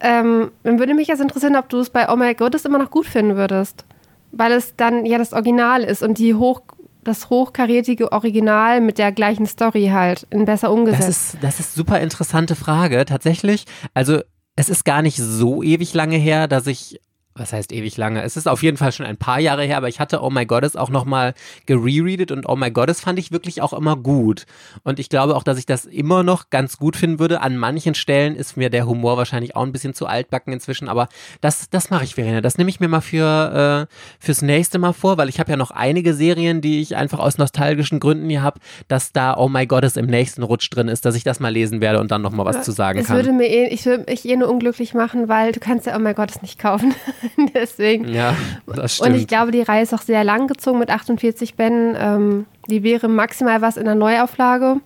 [0.00, 2.90] Ähm, dann würde mich jetzt interessieren, ob du es bei Oh My Goddess immer noch
[2.90, 3.84] gut finden würdest.
[4.32, 6.62] Weil es dann ja das Original ist und die hoch,
[7.04, 11.08] das hochkarätige Original mit der gleichen Story halt in besser umgesetzt.
[11.08, 13.04] Das ist, das ist super interessante Frage.
[13.04, 14.20] Tatsächlich, also
[14.58, 17.00] es ist gar nicht so ewig lange her, dass ich
[17.38, 18.22] was heißt ewig lange?
[18.22, 20.46] Es ist auf jeden Fall schon ein paar Jahre her, aber ich hatte Oh My
[20.46, 21.34] Goddess auch nochmal
[21.66, 24.46] gerereadet und Oh My Goddess fand ich wirklich auch immer gut.
[24.84, 27.40] Und ich glaube auch, dass ich das immer noch ganz gut finden würde.
[27.40, 31.08] An manchen Stellen ist mir der Humor wahrscheinlich auch ein bisschen zu altbacken inzwischen, aber
[31.40, 32.40] das, das mache ich, Verena.
[32.40, 35.56] Das nehme ich mir mal für, äh, fürs nächste Mal vor, weil ich habe ja
[35.56, 39.66] noch einige Serien, die ich einfach aus nostalgischen Gründen hier habe, dass da Oh My
[39.66, 42.46] Goddess im nächsten Rutsch drin ist, dass ich das mal lesen werde und dann nochmal
[42.46, 43.16] was zu sagen es kann.
[43.16, 45.98] würde mir eh, ich würde mich eh nur unglücklich machen, weil du kannst ja Oh
[45.98, 46.94] My Goddess nicht kaufen.
[47.54, 48.08] Deswegen.
[48.08, 48.36] Ja,
[48.66, 49.10] das stimmt.
[49.10, 51.96] Und ich glaube, die Reihe ist auch sehr lang gezogen mit 48 Bänden.
[51.98, 54.80] Ähm, die wäre maximal was in der Neuauflage.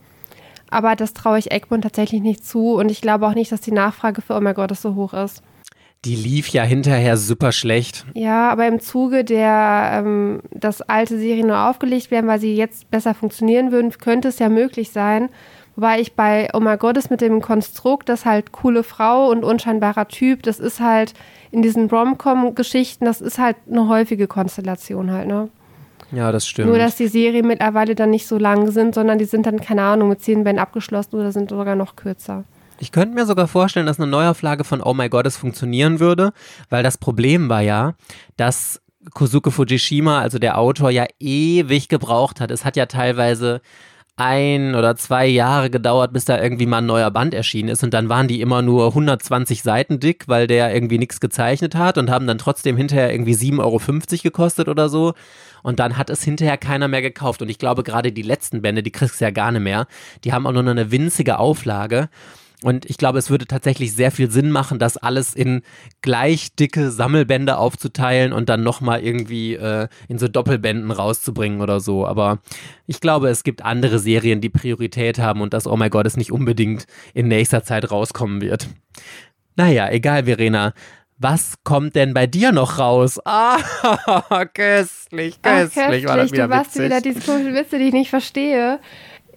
[0.70, 2.74] Aber das traue ich Egmont tatsächlich nicht zu.
[2.74, 5.42] Und ich glaube auch nicht, dass die Nachfrage für Oh mein Gott so hoch ist.
[6.04, 8.04] Die lief ja hinterher super schlecht.
[8.14, 12.90] Ja, aber im Zuge der, ähm, dass alte Serien nur aufgelegt werden, weil sie jetzt
[12.90, 15.28] besser funktionieren würden, könnte es ja möglich sein.
[15.76, 19.44] Wobei ich bei Oh my God ist mit dem Konstrukt, das halt coole Frau und
[19.44, 21.14] unscheinbarer Typ, das ist halt
[21.52, 25.48] in diesen Rom-Com-Geschichten, das ist halt eine häufige Konstellation halt, ne?
[26.10, 26.68] Ja, das stimmt.
[26.68, 29.82] Nur, dass die Serien mittlerweile dann nicht so lang sind, sondern die sind dann, keine
[29.82, 32.44] Ahnung, mit zehn Bänden abgeschlossen oder sind sogar noch kürzer.
[32.78, 36.32] Ich könnte mir sogar vorstellen, dass eine Neuauflage von Oh My God es funktionieren würde,
[36.68, 37.94] weil das Problem war ja,
[38.36, 38.82] dass
[39.14, 42.50] Kosuke Fujishima, also der Autor, ja ewig gebraucht hat.
[42.50, 43.60] Es hat ja teilweise
[44.16, 47.82] ein oder zwei Jahre gedauert, bis da irgendwie mal ein neuer Band erschienen ist.
[47.82, 51.96] Und dann waren die immer nur 120 Seiten dick, weil der irgendwie nichts gezeichnet hat
[51.98, 53.80] und haben dann trotzdem hinterher irgendwie 7,50 Euro
[54.22, 55.14] gekostet oder so.
[55.62, 57.40] Und dann hat es hinterher keiner mehr gekauft.
[57.40, 59.86] Und ich glaube, gerade die letzten Bände, die kriegst du ja gar nicht mehr.
[60.24, 62.08] Die haben auch nur eine winzige Auflage.
[62.62, 65.62] Und ich glaube, es würde tatsächlich sehr viel Sinn machen, das alles in
[66.00, 72.06] gleich dicke Sammelbände aufzuteilen und dann nochmal irgendwie äh, in so Doppelbänden rauszubringen oder so.
[72.06, 72.38] Aber
[72.86, 76.16] ich glaube, es gibt andere Serien, die Priorität haben und das Oh my God es
[76.16, 78.68] nicht unbedingt in nächster Zeit rauskommen wird.
[79.56, 80.72] Naja, egal, Verena.
[81.18, 83.20] Was kommt denn bei dir noch raus?
[83.24, 85.42] Ah, köstlich, köstlich.
[85.42, 86.06] Ach, köstlich.
[86.06, 86.84] War das wieder du machst witzig.
[86.84, 88.80] wieder diese komischen Witze, die ich nicht verstehe.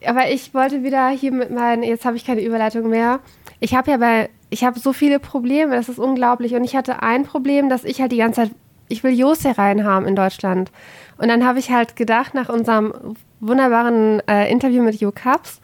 [0.08, 3.20] Aber ich wollte wieder hier mit meinen, jetzt habe ich keine Überleitung mehr.
[3.60, 6.56] Ich habe ja bei, ich habe so viele Probleme, das ist unglaublich.
[6.56, 8.52] Und ich hatte ein Problem, dass ich halt die ganze Zeit,
[8.88, 10.72] ich will Jose reinhaben in Deutschland.
[11.18, 12.94] Und dann habe ich halt gedacht, nach unserem
[13.40, 15.62] wunderbaren äh, Interview mit Jo Cups,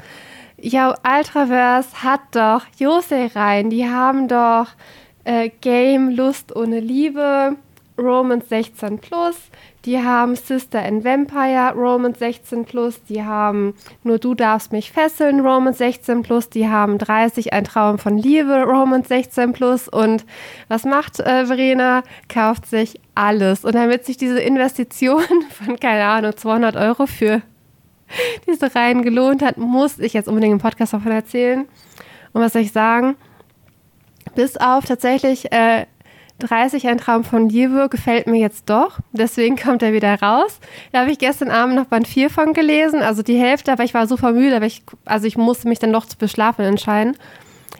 [0.63, 3.69] ja, Ultraverse hat doch Jose rein.
[3.69, 4.67] Die haben doch
[5.23, 7.56] äh, Game Lust ohne Liebe,
[7.97, 9.36] Romans 16 Plus,
[9.86, 15.39] die haben Sister and Vampire, Romans 16 Plus, die haben Nur du darfst mich fesseln,
[15.39, 20.26] Romans 16 Plus, die haben 30, ein Traum von Liebe, Romans 16 Plus und
[20.67, 22.04] was macht äh, Verena?
[22.30, 23.65] Kauft sich alles.
[23.65, 27.41] Und damit sich diese Investition von, keine Ahnung, 200 Euro für
[28.48, 31.67] diese Reihen gelohnt hat, muss ich jetzt unbedingt im Podcast davon erzählen.
[32.34, 33.15] Und was soll ich sagen?
[34.36, 35.86] Bis auf tatsächlich äh,
[36.41, 38.99] 30 ein Traum von Liebe gefällt mir jetzt doch.
[39.12, 40.60] Deswegen kommt er wieder raus.
[40.91, 43.93] Da habe ich gestern Abend noch Band 4 von gelesen, also die Hälfte, aber ich
[43.93, 47.17] war super müde, aber ich, also ich musste mich dann doch zu beschlafen entscheiden.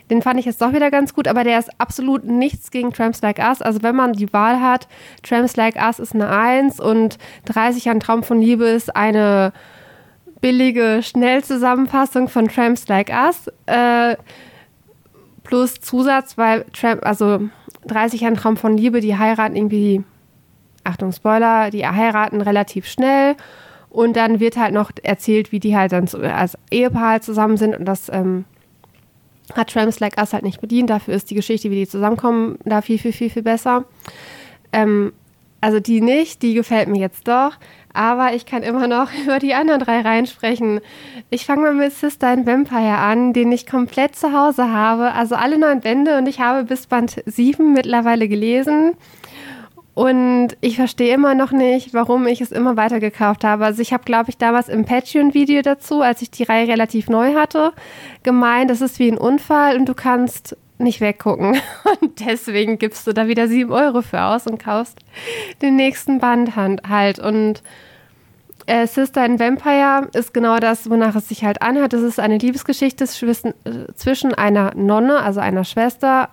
[0.10, 3.22] Den fand ich jetzt doch wieder ganz gut, aber der ist absolut nichts gegen Tramps
[3.22, 3.62] Like Us.
[3.62, 4.88] Also wenn man die Wahl hat,
[5.24, 9.54] Tramps Like Us ist eine 1 und 30 ein Traum von Liebe ist eine
[10.42, 13.48] billige Schnellzusammenfassung von Tramps Like Us.
[13.68, 14.18] Äh,
[15.44, 17.50] plus Zusatz, weil Tramp, also
[17.86, 20.04] 30 ein Traum von Liebe, die heiraten irgendwie,
[20.84, 23.36] Achtung, Spoiler, die heiraten relativ schnell.
[23.90, 27.76] Und dann wird halt noch erzählt, wie die halt dann als Ehepaar zusammen sind.
[27.76, 28.46] Und das ähm,
[29.54, 30.90] hat Tramps Like Us halt nicht bedient.
[30.90, 33.84] Dafür ist die Geschichte, wie die zusammenkommen, da viel, viel, viel, viel besser.
[34.72, 35.12] Ähm,
[35.60, 37.54] also die nicht, die gefällt mir jetzt doch.
[37.94, 40.80] Aber ich kann immer noch über die anderen drei reinsprechen.
[41.30, 45.12] Ich fange mal mit Sister and Vampire an, den ich komplett zu Hause habe.
[45.14, 48.94] Also alle neun Bände und ich habe bis Band 7 mittlerweile gelesen.
[49.94, 53.66] Und ich verstehe immer noch nicht, warum ich es immer weiter gekauft habe.
[53.66, 57.36] Also ich habe, glaube ich, damals im Patreon-Video dazu, als ich die Reihe relativ neu
[57.36, 57.74] hatte,
[58.24, 61.60] gemeint, das ist wie ein Unfall und du kannst nicht weggucken.
[62.02, 65.00] Und deswegen gibst du da wieder sieben Euro für aus und kaufst
[65.62, 67.20] den nächsten Band halt.
[67.20, 67.62] Und
[68.66, 71.94] äh, Sister and Vampire ist genau das, wonach es sich halt anhört.
[71.94, 76.30] Es ist eine Liebesgeschichte zwischen einer Nonne, also einer Schwester,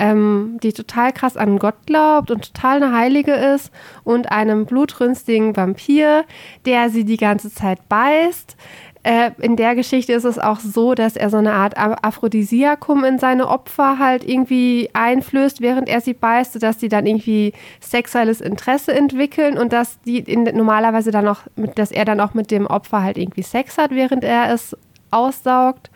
[0.00, 3.70] ähm, die total krass an Gott glaubt und total eine Heilige ist,
[4.02, 6.24] und einem blutrünstigen Vampir,
[6.64, 8.56] der sie die ganze Zeit beißt.
[9.02, 13.18] Äh, in der Geschichte ist es auch so, dass er so eine Art Aphrodisiakum in
[13.18, 18.92] seine Opfer halt irgendwie einflößt, während er sie beißt, sodass die dann irgendwie sexuelles Interesse
[18.92, 21.40] entwickeln und dass die in, normalerweise dann auch,
[21.76, 24.76] dass er dann auch mit dem Opfer halt irgendwie Sex hat, während er es
[25.10, 25.90] aussaugt.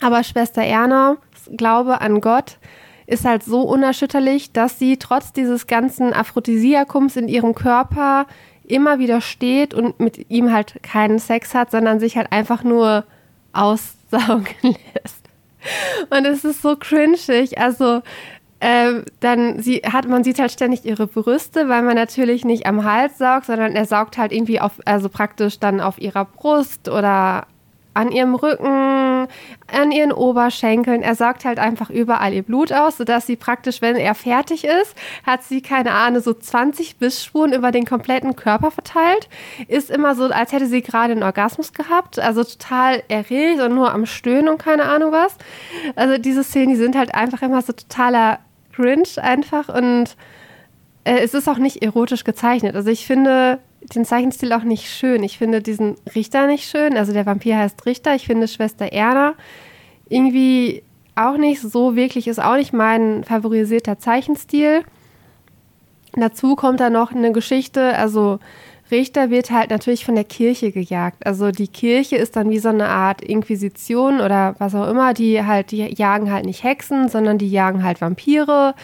[0.00, 1.18] Aber Schwester Erna,
[1.56, 2.58] Glaube an Gott,
[3.06, 8.26] ist halt so unerschütterlich, dass sie trotz dieses ganzen Aphrodisiakums in ihrem Körper
[8.68, 13.04] immer wieder steht und mit ihm halt keinen Sex hat, sondern sich halt einfach nur
[13.52, 15.26] aussaugen lässt.
[16.10, 17.58] Und es ist so cringig.
[17.58, 18.02] Also
[18.60, 22.84] äh, dann sie hat man sieht halt ständig ihre Brüste, weil man natürlich nicht am
[22.84, 27.46] Hals saugt, sondern er saugt halt irgendwie auf, also praktisch dann auf ihrer Brust oder
[27.96, 29.26] an ihrem Rücken,
[29.72, 31.02] an ihren Oberschenkeln.
[31.02, 34.94] Er saugt halt einfach überall ihr Blut aus, sodass sie praktisch, wenn er fertig ist,
[35.24, 39.28] hat sie, keine Ahnung, so 20 Bissspuren über den kompletten Körper verteilt.
[39.66, 42.18] Ist immer so, als hätte sie gerade einen Orgasmus gehabt.
[42.18, 45.36] Also total erregt und nur am Stöhnen und keine Ahnung was.
[45.94, 48.40] Also diese Szenen, die sind halt einfach immer so totaler
[48.74, 50.16] Cringe einfach und
[51.04, 52.76] äh, es ist auch nicht erotisch gezeichnet.
[52.76, 53.60] Also ich finde,
[53.94, 55.22] den Zeichenstil auch nicht schön.
[55.22, 56.96] Ich finde diesen Richter nicht schön.
[56.96, 58.14] Also der Vampir heißt Richter.
[58.14, 59.34] Ich finde Schwester Erna
[60.08, 60.82] irgendwie
[61.14, 64.82] auch nicht so wirklich, ist auch nicht mein favorisierter Zeichenstil.
[66.14, 68.38] Dazu kommt da noch eine Geschichte, also
[68.90, 71.26] Richter wird halt natürlich von der Kirche gejagt.
[71.26, 75.12] Also die Kirche ist dann wie so eine Art Inquisition oder was auch immer.
[75.12, 78.74] Die halt, die jagen halt nicht Hexen, sondern die jagen halt Vampire.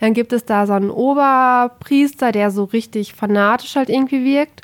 [0.00, 4.62] Dann gibt es da so einen Oberpriester, der so richtig fanatisch halt irgendwie wirkt.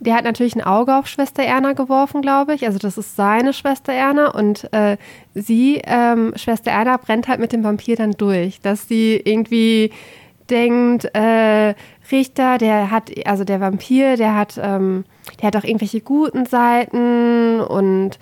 [0.00, 2.66] Der hat natürlich ein Auge auf Schwester Erna geworfen, glaube ich.
[2.66, 4.96] Also das ist seine Schwester Erna und äh,
[5.34, 9.90] sie, ähm, Schwester Erna, brennt halt mit dem Vampir dann durch, dass sie irgendwie
[10.50, 11.74] denkt, äh,
[12.10, 15.04] Richter, der hat, also der Vampir, der hat, ähm,
[15.40, 18.18] der hat auch irgendwelche guten Seiten und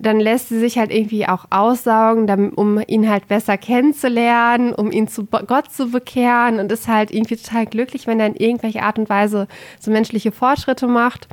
[0.00, 5.08] dann lässt sie sich halt irgendwie auch aussaugen, um ihn halt besser kennenzulernen, um ihn
[5.08, 8.98] zu Gott zu bekehren und ist halt irgendwie total glücklich, wenn er in irgendwelche Art
[8.98, 9.48] und Weise
[9.80, 11.26] so menschliche Fortschritte macht.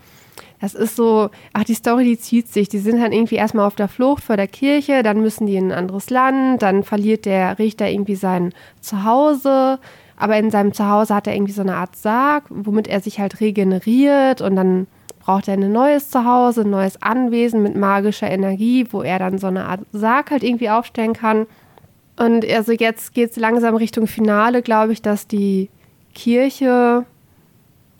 [0.62, 2.70] Das ist so, ach, die Story, die zieht sich.
[2.70, 5.68] Die sind halt irgendwie erstmal auf der Flucht vor der Kirche, dann müssen die in
[5.72, 9.80] ein anderes Land, dann verliert der Richter irgendwie sein Zuhause,
[10.17, 13.39] aber in seinem Zuhause hat er irgendwie so eine Art Sarg, womit er sich halt
[13.41, 14.88] regeneriert und dann
[15.19, 19.47] braucht er ein neues Zuhause, ein neues Anwesen mit magischer Energie, wo er dann so
[19.47, 21.47] eine Art Sarg halt irgendwie aufstellen kann.
[22.15, 25.69] Und also jetzt geht es langsam Richtung Finale, glaube ich, dass die
[26.13, 27.06] Kirche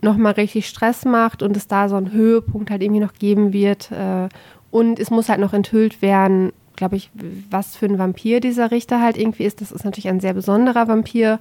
[0.01, 3.91] nochmal richtig Stress macht und es da so einen Höhepunkt halt irgendwie noch geben wird.
[3.91, 4.30] Äh,
[4.71, 7.10] und es muss halt noch enthüllt werden, glaube ich,
[7.49, 9.62] was für ein Vampir dieser Richter halt irgendwie ist.
[9.62, 11.39] Das ist natürlich ein sehr besonderer Vampir.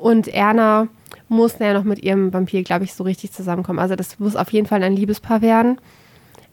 [0.00, 0.88] Und Erna
[1.28, 3.78] muss ja noch mit ihrem Vampir, glaube ich, so richtig zusammenkommen.
[3.78, 5.78] Also das muss auf jeden Fall ein Liebespaar werden.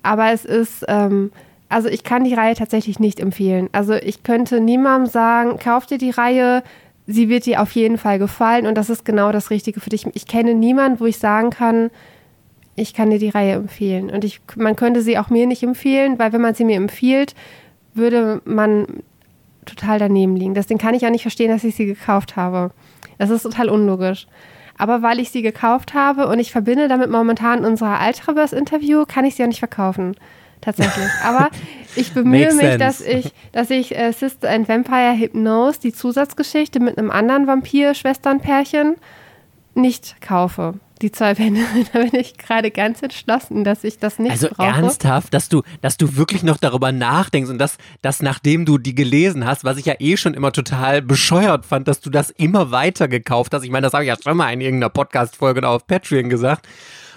[0.04, 1.32] Aber es ist, ähm,
[1.70, 3.70] also ich kann die Reihe tatsächlich nicht empfehlen.
[3.72, 6.62] Also ich könnte niemandem sagen, kauf dir die Reihe,
[7.08, 10.06] sie wird dir auf jeden Fall gefallen und das ist genau das Richtige für dich.
[10.14, 11.90] Ich kenne niemanden, wo ich sagen kann,
[12.76, 14.10] ich kann dir die Reihe empfehlen.
[14.10, 17.34] Und ich, man könnte sie auch mir nicht empfehlen, weil wenn man sie mir empfiehlt,
[17.94, 18.88] würde man
[19.66, 20.54] total daneben liegen.
[20.54, 22.72] Deswegen kann ich auch nicht verstehen, dass ich sie gekauft habe.
[23.18, 24.28] Das ist total unlogisch.
[24.78, 29.36] Aber weil ich sie gekauft habe und ich verbinde damit momentan unser Ultraverse-Interview, kann ich
[29.36, 30.16] sie auch nicht verkaufen.
[30.62, 31.08] Tatsächlich.
[31.24, 31.50] Aber
[31.96, 36.98] ich bemühe mich, dass ich, dass ich äh, Sister and Vampire Hypnose, die Zusatzgeschichte mit
[36.98, 38.96] einem anderen Vampir-Schwesternpärchen,
[39.74, 41.62] nicht kaufe die zwei Bände.
[41.94, 44.68] Da bin ich gerade ganz entschlossen, dass ich das nicht also brauche.
[44.68, 48.78] Also ernsthaft, dass du, dass du wirklich noch darüber nachdenkst und dass, dass nachdem du
[48.78, 52.30] die gelesen hast, was ich ja eh schon immer total bescheuert fand, dass du das
[52.30, 53.64] immer weiter gekauft hast.
[53.64, 56.68] Ich meine, das habe ich ja schon mal in irgendeiner Podcast-Folge oder auf Patreon gesagt.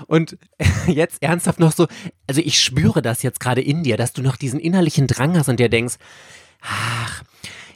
[0.07, 0.39] Und
[0.87, 1.87] jetzt ernsthaft noch so,
[2.27, 5.49] also ich spüre das jetzt gerade in dir, dass du noch diesen innerlichen Drang hast
[5.49, 5.97] und dir denkst,
[6.63, 7.23] ach,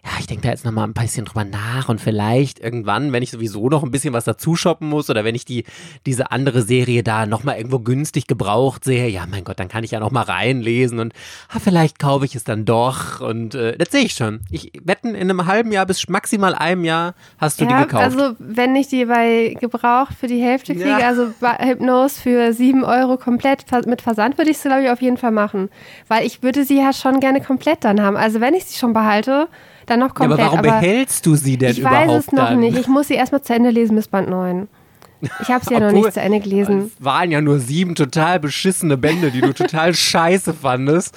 [0.05, 3.31] ja, ich denke da jetzt nochmal ein bisschen drüber nach und vielleicht irgendwann, wenn ich
[3.31, 5.64] sowieso noch ein bisschen was dazu shoppen muss oder wenn ich die,
[6.05, 9.93] diese andere Serie da nochmal irgendwo günstig gebraucht sehe, ja, mein Gott, dann kann ich
[9.93, 11.14] ja nochmal reinlesen und
[11.49, 14.40] ah, vielleicht kaufe ich es dann doch und äh, das sehe ich schon.
[14.51, 18.05] Ich wetten, in einem halben Jahr bis maximal einem Jahr hast du ja, die gekauft.
[18.05, 21.09] Also, wenn ich die bei Gebraucht für die Hälfte kriege, ja.
[21.09, 25.17] also Hypnose für sieben Euro komplett mit Versand, würde ich sie, glaube ich, auf jeden
[25.17, 25.71] Fall machen.
[26.09, 28.19] Weil ich würde sie ja schon gerne komplett dann haben.
[28.19, 29.49] Also, wenn ich sie schon behalte,
[29.87, 30.38] dann noch komplett.
[30.38, 32.03] Ja, aber warum aber behältst du sie denn ich überhaupt?
[32.03, 32.61] Ich weiß es noch dann?
[32.61, 32.79] nicht.
[32.79, 34.68] Ich muss sie erstmal zu Ende lesen bis Band 9.
[35.40, 36.90] Ich habe sie ja noch nicht zu Ende gelesen.
[36.99, 41.16] Es waren ja nur sieben total beschissene Bände, die du total scheiße fandest.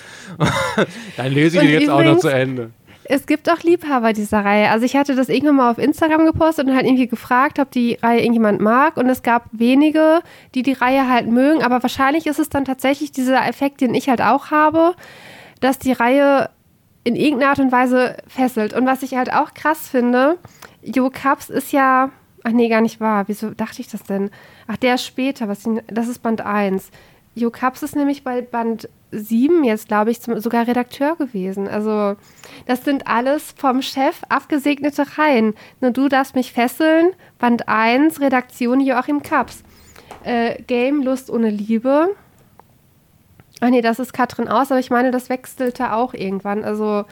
[1.17, 2.71] Dann lese ich die jetzt auch noch zu Ende.
[3.09, 4.69] Es gibt auch Liebhaber dieser Reihe.
[4.69, 7.97] Also ich hatte das irgendwann mal auf Instagram gepostet und halt irgendwie gefragt, ob die
[8.03, 8.97] Reihe irgendjemand mag.
[8.97, 10.21] Und es gab wenige,
[10.55, 11.63] die die Reihe halt mögen.
[11.63, 14.93] Aber wahrscheinlich ist es dann tatsächlich dieser Effekt, den ich halt auch habe,
[15.61, 16.49] dass die Reihe
[17.07, 18.73] in irgendeiner Art und Weise fesselt.
[18.73, 20.37] Und was ich halt auch krass finde,
[20.83, 22.11] Jo Cups ist ja,
[22.43, 23.23] ach nee, gar nicht wahr.
[23.27, 24.29] Wieso dachte ich das denn?
[24.67, 26.91] Ach, der ist später, was, das ist Band 1.
[27.33, 31.69] Jo Cups ist nämlich bei Band 7 jetzt, glaube ich, zum, sogar Redakteur gewesen.
[31.69, 32.17] Also,
[32.65, 35.53] das sind alles vom Chef abgesegnete Reihen.
[35.79, 37.11] Nur du darfst mich fesseln.
[37.39, 39.63] Band 1, Redaktion Joachim Kaps.
[40.25, 42.09] Äh, Game Lust ohne Liebe.
[43.59, 46.63] Ach nee, das ist Katrin aus, aber ich meine, das wechselte auch irgendwann.
[46.63, 47.05] Also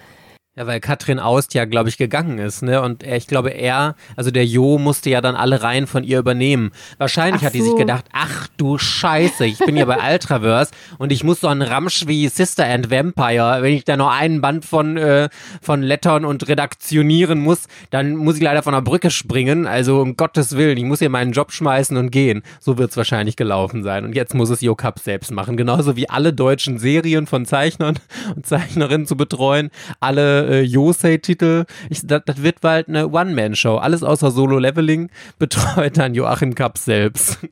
[0.58, 2.82] ja, weil Katrin Aust ja, glaube ich, gegangen ist, ne?
[2.82, 6.18] Und er, ich glaube, er, also der Jo, musste ja dann alle Reihen von ihr
[6.18, 6.72] übernehmen.
[6.98, 7.58] Wahrscheinlich ach hat so.
[7.58, 11.50] die sich gedacht, ach du Scheiße, ich bin ja bei Ultraverse und ich muss so
[11.50, 15.28] einen Ramsch wie Sister and Vampire, wenn ich da noch einen Band von, äh,
[15.62, 19.68] von Lettern und redaktionieren muss, dann muss ich leider von der Brücke springen.
[19.68, 22.44] Also um Gottes Willen, ich muss hier meinen Job schmeißen und gehen.
[22.62, 24.06] So wird es wahrscheinlich gelaufen sein.
[24.06, 25.58] Und jetzt muss es Jo Cup selbst machen.
[25.58, 28.00] Genauso wie alle deutschen Serien von Zeichnern
[28.38, 29.70] und Zeichnerinnen zu betreuen.
[30.00, 31.66] Alle äh, Yosei-Titel.
[32.04, 33.78] Das, wird bald eine One-Man-Show.
[33.78, 37.40] Alles außer Solo-Leveling betreut dann Joachim Kapp selbst.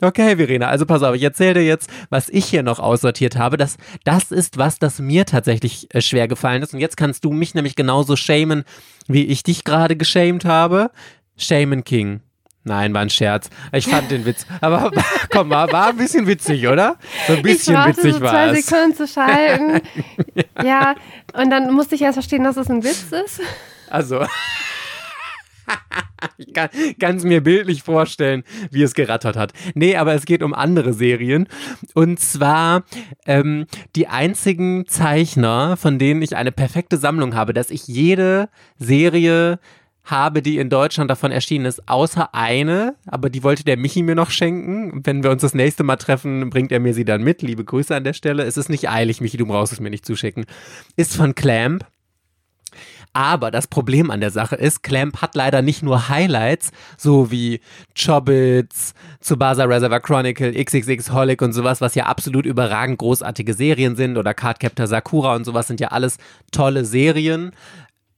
[0.00, 3.56] Okay, Verena, also pass auf, ich erzähle dir jetzt, was ich hier noch aussortiert habe.
[3.56, 6.74] Das, das ist was, das mir tatsächlich äh, schwer gefallen ist.
[6.74, 8.62] Und jetzt kannst du mich nämlich genauso shamen,
[9.08, 10.92] wie ich dich gerade geschämt habe.
[11.36, 12.20] Shaman King.
[12.68, 13.48] Nein, war ein Scherz.
[13.72, 14.46] Ich fand den Witz.
[14.60, 14.90] Aber
[15.30, 16.96] komm mal, war ein bisschen witzig, oder?
[17.26, 18.66] So ein bisschen ich witzig so war zwei es.
[18.66, 19.80] Sekunden zu schalten.
[20.34, 20.44] ja.
[20.64, 20.94] ja,
[21.32, 23.40] und dann musste ich erst verstehen, dass es ein Witz ist.
[23.88, 24.26] Also.
[26.36, 29.52] ich kann es mir bildlich vorstellen, wie es gerattert hat.
[29.74, 31.48] Nee, aber es geht um andere Serien.
[31.94, 32.84] Und zwar
[33.26, 39.58] ähm, die einzigen Zeichner, von denen ich eine perfekte Sammlung habe, dass ich jede Serie
[40.10, 44.14] habe, die in Deutschland davon erschienen ist, außer eine, aber die wollte der Michi mir
[44.14, 45.00] noch schenken.
[45.04, 47.42] Wenn wir uns das nächste Mal treffen, bringt er mir sie dann mit.
[47.42, 48.44] Liebe Grüße an der Stelle.
[48.44, 50.46] Es ist nicht eilig, Michi, du brauchst es mir nicht zuschicken.
[50.96, 51.86] Ist von Clamp.
[53.12, 57.60] Aber das Problem an der Sache ist, Clamp hat leider nicht nur Highlights, so wie
[57.98, 64.18] Chobits, Tsubasa Reservoir Chronicle, XXX Holic und sowas, was ja absolut überragend großartige Serien sind,
[64.18, 66.18] oder Cardcaptor Sakura und sowas sind ja alles
[66.52, 67.52] tolle Serien.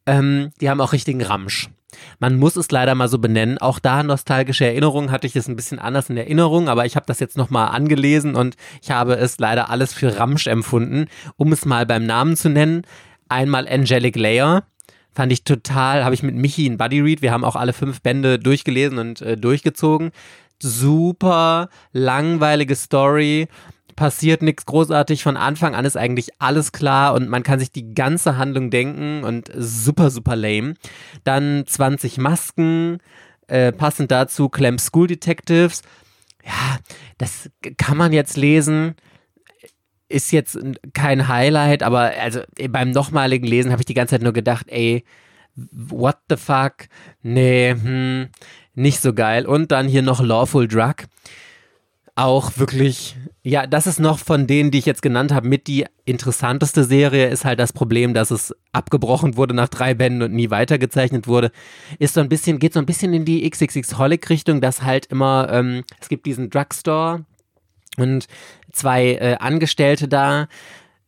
[0.06, 1.70] Ähm, die haben auch richtigen Ramsch.
[2.18, 3.58] Man muss es leider mal so benennen.
[3.58, 7.06] Auch da nostalgische Erinnerungen hatte ich es ein bisschen anders in Erinnerung, aber ich habe
[7.06, 11.06] das jetzt nochmal angelesen und ich habe es leider alles für Ramsch empfunden.
[11.36, 12.82] Um es mal beim Namen zu nennen,
[13.28, 14.64] einmal Angelic Layer.
[15.12, 18.00] Fand ich total, habe ich mit Michi in Buddy Read, wir haben auch alle fünf
[18.00, 20.12] Bände durchgelesen und äh, durchgezogen.
[20.62, 23.48] Super langweilige Story
[24.00, 25.22] passiert nichts großartig.
[25.22, 29.24] Von Anfang an ist eigentlich alles klar und man kann sich die ganze Handlung denken
[29.24, 30.72] und super, super lame.
[31.22, 33.00] Dann 20 Masken,
[33.46, 35.82] äh, passend dazu Clem School Detectives.
[36.42, 36.78] Ja,
[37.18, 38.94] das kann man jetzt lesen.
[40.08, 40.58] Ist jetzt
[40.94, 45.04] kein Highlight, aber also beim nochmaligen Lesen habe ich die ganze Zeit nur gedacht, ey,
[45.54, 46.88] what the fuck?
[47.20, 48.28] Nee, hm,
[48.74, 49.44] nicht so geil.
[49.44, 51.04] Und dann hier noch Lawful Drug
[52.20, 55.86] auch wirklich, ja, das ist noch von denen, die ich jetzt genannt habe, mit die
[56.04, 60.50] interessanteste Serie, ist halt das Problem, dass es abgebrochen wurde nach drei Bänden und nie
[60.50, 61.50] weitergezeichnet wurde.
[61.98, 65.84] Ist so ein bisschen, geht so ein bisschen in die XXX-Holic-Richtung, dass halt immer, ähm,
[66.00, 67.24] es gibt diesen Drugstore
[67.96, 68.26] und
[68.72, 70.48] zwei äh, Angestellte da,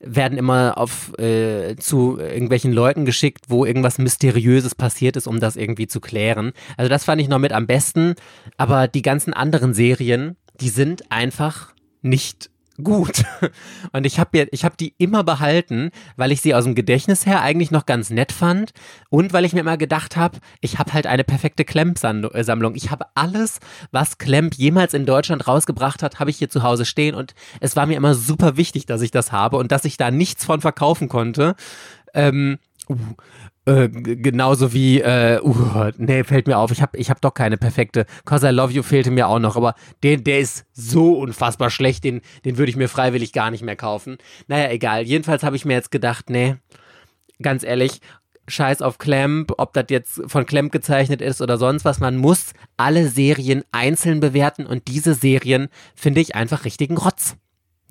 [0.04, 5.56] werden immer auf äh, zu irgendwelchen Leuten geschickt, wo irgendwas Mysteriöses passiert ist, um das
[5.56, 6.52] irgendwie zu klären.
[6.76, 8.16] Also das fand ich noch mit am besten.
[8.56, 12.50] Aber die ganzen anderen Serien, die sind einfach nicht
[12.82, 13.24] gut.
[13.92, 17.42] Und ich habe ich hab die immer behalten, weil ich sie aus dem Gedächtnis her
[17.42, 18.72] eigentlich noch ganz nett fand
[19.10, 22.74] und weil ich mir immer gedacht habe, ich habe halt eine perfekte Klemp-Sammlung.
[22.74, 26.84] Ich habe alles, was Klemp jemals in Deutschland rausgebracht hat, habe ich hier zu Hause
[26.84, 29.96] stehen und es war mir immer super wichtig, dass ich das habe und dass ich
[29.96, 31.54] da nichts von verkaufen konnte.
[32.14, 32.96] Ähm, Uh,
[33.64, 37.56] äh, genauso wie, äh, uh, nee, fällt mir auf, ich habe ich hab doch keine
[37.56, 38.06] perfekte.
[38.24, 42.02] Cause I Love You fehlte mir auch noch, aber den, der ist so unfassbar schlecht,
[42.02, 44.18] den, den würde ich mir freiwillig gar nicht mehr kaufen.
[44.48, 45.02] Naja, egal.
[45.02, 46.56] Jedenfalls habe ich mir jetzt gedacht, nee,
[47.40, 48.00] ganz ehrlich,
[48.48, 52.00] Scheiß auf Clamp, ob das jetzt von Clamp gezeichnet ist oder sonst was.
[52.00, 57.36] Man muss alle Serien einzeln bewerten und diese Serien finde ich einfach richtigen Rotz.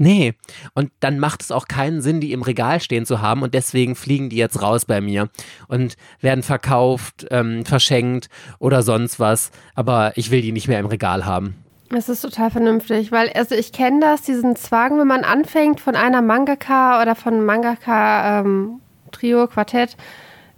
[0.02, 0.34] Nee.
[0.74, 3.94] Und dann macht es auch keinen Sinn, die im Regal stehen zu haben und deswegen
[3.94, 5.30] fliegen die jetzt raus bei mir
[5.68, 8.28] und werden verkauft, ähm, verschenkt
[8.58, 9.52] oder sonst was.
[9.76, 11.56] Aber ich will die nicht mehr im Regal haben.
[11.90, 15.96] Das ist total vernünftig, weil also ich kenne das, diesen Zwang, wenn man anfängt von
[15.96, 18.80] einer Mangaka oder von Mangaka ähm,
[19.12, 19.98] Trio, Quartett,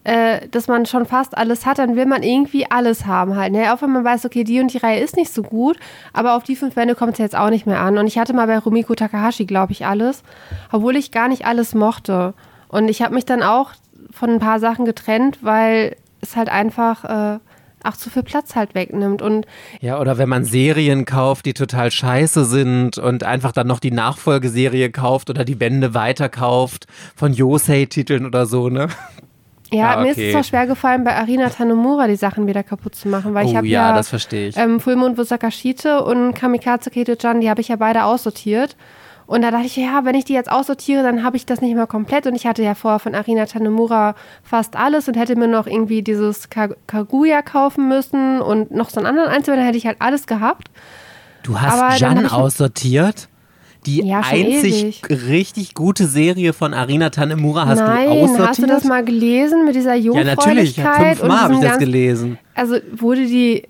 [0.03, 3.53] äh, dass man schon fast alles hat, dann will man irgendwie alles haben halt.
[3.53, 3.73] Ne?
[3.73, 5.77] Auch wenn man weiß, okay, die und die Reihe ist nicht so gut,
[6.11, 7.97] aber auf die fünf Bände kommt es jetzt auch nicht mehr an.
[7.97, 10.23] Und ich hatte mal bei Rumiko Takahashi, glaube ich, alles,
[10.71, 12.33] obwohl ich gar nicht alles mochte.
[12.67, 13.71] Und ich habe mich dann auch
[14.11, 17.39] von ein paar Sachen getrennt, weil es halt einfach äh,
[17.83, 19.21] auch zu viel Platz halt wegnimmt.
[19.21, 19.45] Und
[19.79, 23.91] ja, oder wenn man Serien kauft, die total scheiße sind und einfach dann noch die
[23.91, 28.87] Nachfolgeserie kauft oder die Bände weiterkauft von Yosei-Titeln oder so, ne?
[29.73, 30.03] Ja, ah, okay.
[30.03, 33.33] mir ist es auch schwer gefallen, bei Arina Tanomura die Sachen wieder kaputt zu machen,
[33.33, 34.57] weil oh, ich habe ja, ja, das verstehe ich.
[34.57, 38.75] Ähm, Fullmond Wasakashite und Kamikaze Keto-chan, die habe ich ja beide aussortiert.
[39.25, 41.75] Und da dachte ich, ja, wenn ich die jetzt aussortiere, dann habe ich das nicht
[41.75, 42.27] mehr komplett.
[42.27, 46.01] Und ich hatte ja vorher von Arina Tanomura fast alles und hätte mir noch irgendwie
[46.01, 50.27] dieses Kaguya kaufen müssen und noch so einen anderen Einzelnen, dann hätte ich halt alles
[50.27, 50.69] gehabt.
[51.43, 53.27] Du hast Aber Jan aussortiert?
[53.85, 55.29] Die ja, einzig ewig.
[55.29, 58.47] richtig gute Serie von Arina Tanemura hast Nein, du aussortiert?
[58.47, 60.77] hast du das mal gelesen mit dieser Jungfräulichkeit?
[60.77, 61.19] Ja, natürlich.
[61.19, 62.37] Fünfmal habe ich das gelesen.
[62.55, 63.63] Also wurde die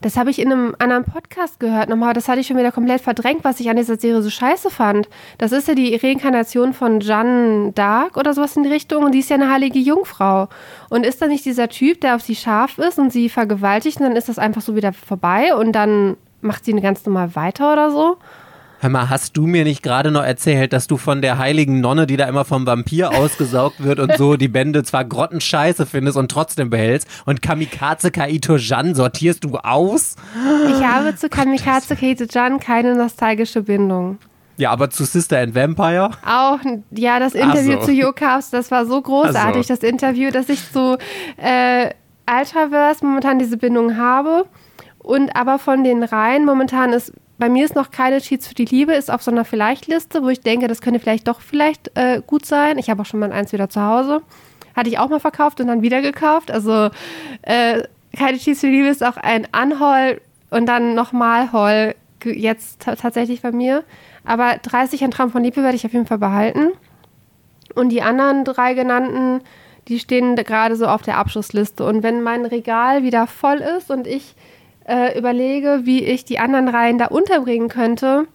[0.00, 2.14] das habe ich in einem anderen Podcast gehört nochmal.
[2.14, 5.08] Das hatte ich schon wieder komplett verdrängt, was ich an dieser Serie so scheiße fand.
[5.38, 9.04] Das ist ja die Reinkarnation von Jeanne d'Arc oder sowas in die Richtung.
[9.04, 10.48] Und die ist ja eine heilige Jungfrau.
[10.88, 14.04] Und ist da nicht dieser Typ, der auf sie scharf ist und sie vergewaltigt und
[14.04, 17.90] dann ist das einfach so wieder vorbei und dann macht sie ganz normal weiter oder
[17.90, 18.18] so?
[18.80, 22.06] Hör mal, hast du mir nicht gerade noch erzählt, dass du von der heiligen Nonne,
[22.06, 26.30] die da immer vom Vampir ausgesaugt wird und so die Bände zwar grottenscheiße findest und
[26.30, 30.14] trotzdem behältst und Kamikaze Kaito Jan sortierst du aus?
[30.68, 34.18] Ich habe zu Kamikaze Kaito Jan keine nostalgische Bindung.
[34.58, 36.10] Ja, aber zu Sister and Vampire?
[36.24, 36.60] Auch,
[36.92, 37.86] ja, das Interview so.
[37.86, 39.74] zu Yokaps, das war so großartig, so.
[39.74, 40.98] das Interview, dass ich zu
[41.36, 41.90] äh,
[42.30, 44.46] Ultraverse momentan diese Bindung habe.
[44.98, 48.64] Und aber von den Reihen momentan ist bei mir ist noch keine Cheats für die
[48.64, 52.20] Liebe, ist auf so einer Vielleicht-Liste, wo ich denke, das könnte vielleicht doch vielleicht äh,
[52.26, 52.78] gut sein.
[52.78, 54.22] Ich habe auch schon mal eins wieder zu Hause.
[54.74, 56.50] Hatte ich auch mal verkauft und dann wieder gekauft.
[56.50, 56.90] Also
[57.42, 57.82] äh,
[58.16, 60.20] keine Cheats für die Liebe ist auch ein Anhol
[60.50, 63.84] und dann nochmal Hol jetzt tatsächlich bei mir.
[64.24, 66.72] Aber 30 ein Traum von Liebe werde ich auf jeden Fall behalten.
[67.74, 69.42] Und die anderen drei genannten,
[69.86, 71.84] die stehen gerade so auf der Abschlussliste.
[71.84, 74.34] Und wenn mein Regal wieder voll ist und ich
[74.88, 78.26] äh, überlege, wie ich die anderen Reihen da unterbringen könnte,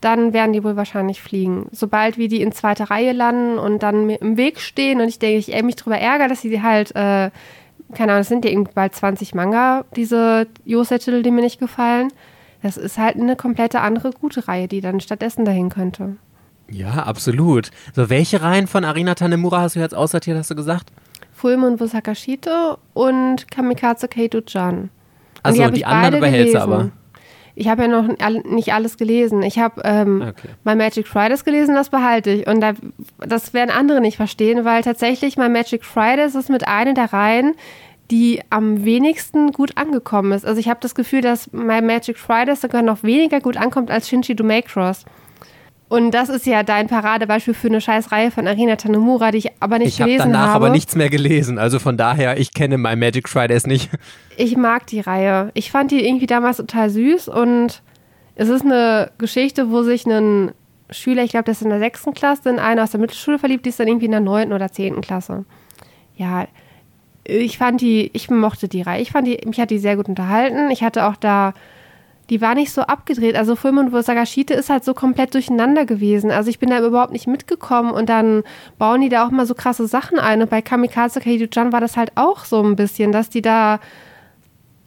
[0.00, 1.66] dann werden die wohl wahrscheinlich fliegen.
[1.72, 5.38] Sobald wir die in zweite Reihe landen und dann im Weg stehen und ich denke,
[5.38, 7.30] ich mich darüber ärgere, dass sie halt, äh,
[7.94, 12.12] keine Ahnung, es sind ja irgendwie bald 20 Manga, diese Yosei-Titel, die mir nicht gefallen.
[12.62, 16.16] Das ist halt eine komplette andere gute Reihe, die dann stattdessen dahin könnte.
[16.70, 17.70] Ja, absolut.
[17.94, 20.90] So, welche Reihen von Arina Tanemura hast du jetzt aussortiert, hast du gesagt?
[21.32, 24.40] Fullmoon Wasakashito und Kamikaze Keito
[25.42, 26.90] Also die, die anderen behältst du aber.
[27.54, 28.08] Ich habe ja noch
[28.44, 29.42] nicht alles gelesen.
[29.42, 30.48] Ich habe ähm, okay.
[30.64, 32.46] My Magic Fridays gelesen, das behalte ich.
[32.46, 32.72] Und da,
[33.18, 37.54] das werden andere nicht verstehen, weil tatsächlich My Magic Fridays ist mit einer der Reihen,
[38.10, 40.46] die am wenigsten gut angekommen ist.
[40.46, 44.08] Also ich habe das Gefühl, dass My Magic Fridays sogar noch weniger gut ankommt als
[44.08, 45.04] Shinji Do Cross.
[45.92, 49.78] Und das ist ja dein Paradebeispiel für eine Scheißreihe von Arina Tanomura, die ich aber
[49.78, 50.30] nicht ich gelesen habe.
[50.30, 51.58] Ich habe danach aber nichts mehr gelesen.
[51.58, 53.90] Also von daher, ich kenne My Magic Fridays nicht.
[54.38, 55.50] Ich mag die Reihe.
[55.52, 57.82] Ich fand die irgendwie damals total süß und
[58.36, 60.52] es ist eine Geschichte, wo sich ein
[60.88, 63.66] Schüler, ich glaube, der ist in der sechsten Klasse, in eine aus der Mittelschule verliebt,
[63.66, 65.44] die ist dann irgendwie in der neunten oder zehnten Klasse.
[66.16, 66.46] Ja,
[67.24, 69.02] ich fand die, ich mochte die Reihe.
[69.02, 70.70] Ich fand die, mich hat die sehr gut unterhalten.
[70.70, 71.52] Ich hatte auch da
[72.30, 73.36] die war nicht so abgedreht.
[73.36, 76.30] Also Fulmon Sagashite ist halt so komplett durcheinander gewesen.
[76.30, 78.42] Also ich bin da überhaupt nicht mitgekommen und dann
[78.78, 80.40] bauen die da auch mal so krasse Sachen ein.
[80.40, 83.80] Und bei Kamikaze Kaido-chan war das halt auch so ein bisschen, dass die da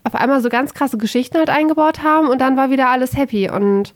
[0.03, 3.49] auf einmal so ganz krasse Geschichten halt eingebaut haben und dann war wieder alles happy.
[3.49, 3.93] Und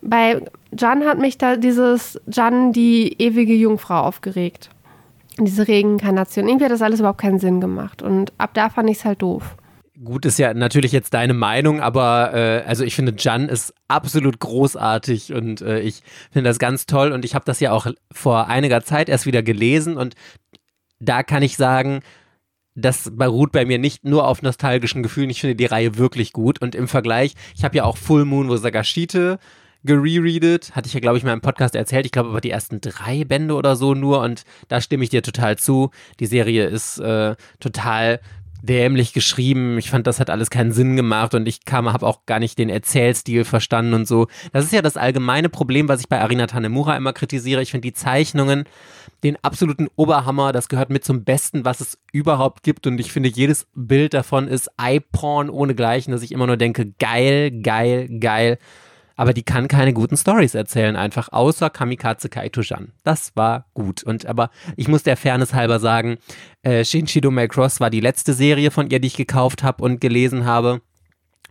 [0.00, 0.40] bei
[0.76, 4.70] Jan hat mich da dieses Jan, die ewige Jungfrau, aufgeregt.
[5.38, 6.48] Diese Reinkarnation.
[6.48, 8.02] Irgendwie hat das alles überhaupt keinen Sinn gemacht.
[8.02, 9.56] Und ab da fand ich es halt doof.
[10.04, 14.38] Gut, ist ja natürlich jetzt deine Meinung, aber äh, also ich finde, Jan ist absolut
[14.38, 18.46] großartig und äh, ich finde das ganz toll und ich habe das ja auch vor
[18.46, 20.14] einiger Zeit erst wieder gelesen und
[21.00, 22.00] da kann ich sagen,
[22.76, 25.30] das beruht bei mir nicht nur auf nostalgischen Gefühlen.
[25.30, 26.62] Ich finde die Reihe wirklich gut.
[26.62, 29.38] Und im Vergleich, ich habe ja auch Full Moon, wo Sagashite
[29.84, 30.76] gerereadet.
[30.76, 32.06] Hatte ich ja, glaube ich, mal im Podcast erzählt.
[32.06, 34.20] Ich glaube aber die ersten drei Bände oder so nur.
[34.20, 35.90] Und da stimme ich dir total zu.
[36.20, 38.20] Die Serie ist äh, total
[38.62, 39.78] dämlich geschrieben.
[39.78, 42.58] Ich fand, das hat alles keinen Sinn gemacht und ich kam, habe auch gar nicht
[42.58, 44.26] den Erzählstil verstanden und so.
[44.52, 47.62] Das ist ja das allgemeine Problem, was ich bei Arina Tanemura immer kritisiere.
[47.62, 48.64] Ich finde die Zeichnungen
[49.22, 50.52] den absoluten Oberhammer.
[50.52, 54.48] Das gehört mit zum Besten, was es überhaupt gibt und ich finde, jedes Bild davon
[54.48, 58.58] ist Eye-Porn ohnegleichen, dass ich immer nur denke, geil, geil, geil
[59.18, 62.92] aber die kann keine guten Stories erzählen, einfach außer Kamikaze Kaito-Jan.
[63.02, 64.04] Das war gut.
[64.04, 66.18] Und aber ich muss der Fairness halber sagen,
[66.62, 70.46] äh, Shinshido Macross war die letzte Serie von ihr, die ich gekauft habe und gelesen
[70.46, 70.82] habe.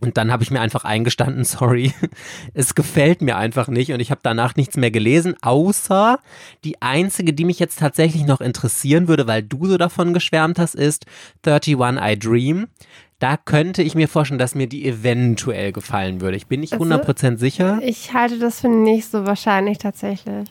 [0.00, 1.92] Und dann habe ich mir einfach eingestanden, sorry,
[2.54, 6.20] es gefällt mir einfach nicht und ich habe danach nichts mehr gelesen, außer
[6.64, 10.74] die einzige, die mich jetzt tatsächlich noch interessieren würde, weil du so davon geschwärmt hast,
[10.74, 11.04] ist
[11.44, 12.68] 31 I Dream.
[13.18, 16.36] Da könnte ich mir vorstellen, dass mir die eventuell gefallen würde.
[16.36, 17.80] Ich bin nicht 100% also, sicher.
[17.82, 20.48] Ich halte das für nicht so wahrscheinlich tatsächlich.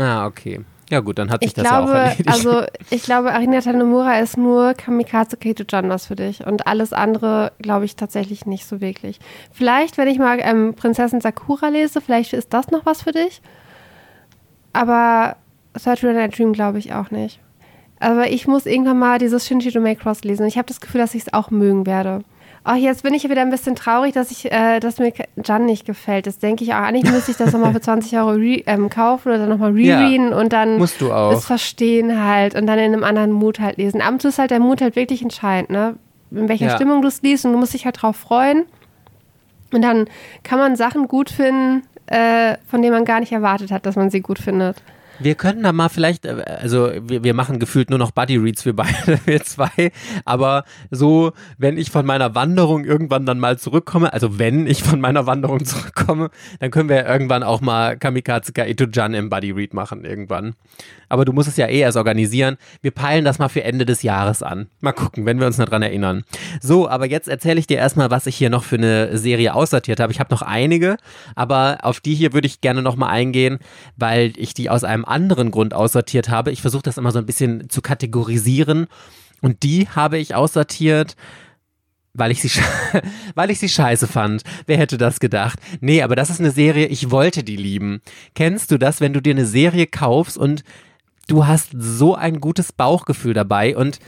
[0.00, 0.60] Ah, okay.
[0.90, 2.28] Ja gut, dann hat sich ich das glaube, ja auch erledigt.
[2.28, 6.92] Also ich glaube, Arina Tanomura ist nur Kamikaze Kato John was für dich und alles
[6.92, 9.20] andere glaube ich tatsächlich nicht so wirklich.
[9.52, 13.42] Vielleicht, wenn ich mal ähm, Prinzessin Sakura lese, vielleicht ist das noch was für dich.
[14.72, 15.36] Aber
[15.74, 17.38] Saturday Night Dream glaube ich auch nicht.
[18.00, 20.46] Aber ich muss irgendwann mal dieses Shinji no Cross lesen.
[20.46, 22.22] Ich habe das Gefühl, dass ich es auch mögen werde.
[22.64, 25.86] Ach, jetzt bin ich wieder ein bisschen traurig, dass ich, äh, dass mir Jan nicht
[25.86, 26.26] gefällt.
[26.26, 26.80] Das denke ich auch.
[26.80, 30.30] Eigentlich müsste ich das nochmal für 20 Euro re ähm, kaufen oder dann nochmal rereaden
[30.30, 31.32] ja, und dann musst du auch.
[31.32, 34.02] es verstehen halt und dann in einem anderen Mut halt lesen.
[34.02, 35.96] Ab und zu ist halt der Mut halt wirklich entscheidend, ne?
[36.30, 36.74] In welcher ja.
[36.74, 38.66] Stimmung du es liest und du musst dich halt drauf freuen.
[39.72, 40.06] Und dann
[40.42, 44.10] kann man Sachen gut finden, äh, von denen man gar nicht erwartet hat, dass man
[44.10, 44.82] sie gut findet.
[45.20, 48.62] Wir könnten da mal vielleicht, äh, also wir, wir machen gefühlt nur noch Buddy Reads
[48.62, 49.92] für beide, wir zwei,
[50.24, 55.00] aber so, wenn ich von meiner Wanderung irgendwann dann mal zurückkomme, also wenn ich von
[55.00, 59.74] meiner Wanderung zurückkomme, dann können wir irgendwann auch mal Kamikaze Kaito Jan im Buddy Read
[59.74, 60.54] machen irgendwann.
[61.08, 62.58] Aber du musst es ja eh erst organisieren.
[62.82, 64.68] Wir peilen das mal für Ende des Jahres an.
[64.80, 66.24] Mal gucken, wenn wir uns noch dran erinnern.
[66.60, 70.00] So, aber jetzt erzähle ich dir erstmal, was ich hier noch für eine Serie aussortiert
[70.00, 70.12] habe.
[70.12, 70.96] Ich habe noch einige,
[71.34, 73.58] aber auf die hier würde ich gerne nochmal eingehen,
[73.96, 76.50] weil ich die aus einem anderen Grund aussortiert habe.
[76.50, 78.86] Ich versuche das immer so ein bisschen zu kategorisieren.
[79.40, 81.16] Und die habe ich aussortiert,
[82.14, 82.60] weil ich sie
[83.34, 84.42] weil ich sie scheiße fand.
[84.66, 85.58] Wer hätte das gedacht?
[85.80, 88.00] Nee, aber das ist eine Serie, ich wollte die lieben.
[88.34, 90.64] Kennst du das, wenn du dir eine Serie kaufst und
[91.28, 93.98] du hast so ein gutes Bauchgefühl dabei und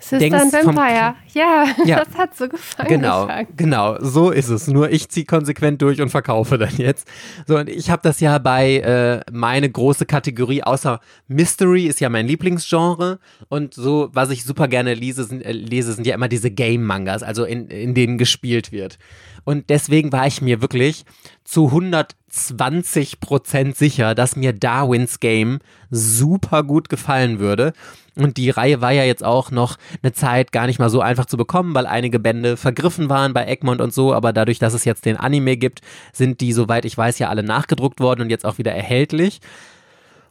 [0.00, 1.14] Sister and Vampire.
[1.32, 2.88] Ja, ja, das hat so gefallen.
[2.88, 4.66] Genau, genau, so ist es.
[4.66, 7.06] Nur ich ziehe konsequent durch und verkaufe dann jetzt.
[7.46, 12.08] So, und ich habe das ja bei äh, meine große Kategorie, außer Mystery ist ja
[12.08, 13.20] mein Lieblingsgenre.
[13.48, 17.22] Und so, was ich super gerne lese, sind, äh, lese, sind ja immer diese Game-Mangas,
[17.22, 18.98] also in, in denen gespielt wird.
[19.44, 21.04] Und deswegen war ich mir wirklich
[21.44, 25.58] zu 120 Prozent sicher, dass mir Darwins Game
[25.90, 27.72] super gut gefallen würde.
[28.16, 31.26] Und die Reihe war ja jetzt auch noch eine Zeit gar nicht mal so einfach
[31.26, 34.12] zu bekommen, weil einige Bände vergriffen waren bei Egmont und so.
[34.12, 35.80] Aber dadurch, dass es jetzt den Anime gibt,
[36.12, 39.40] sind die, soweit ich weiß, ja alle nachgedruckt worden und jetzt auch wieder erhältlich.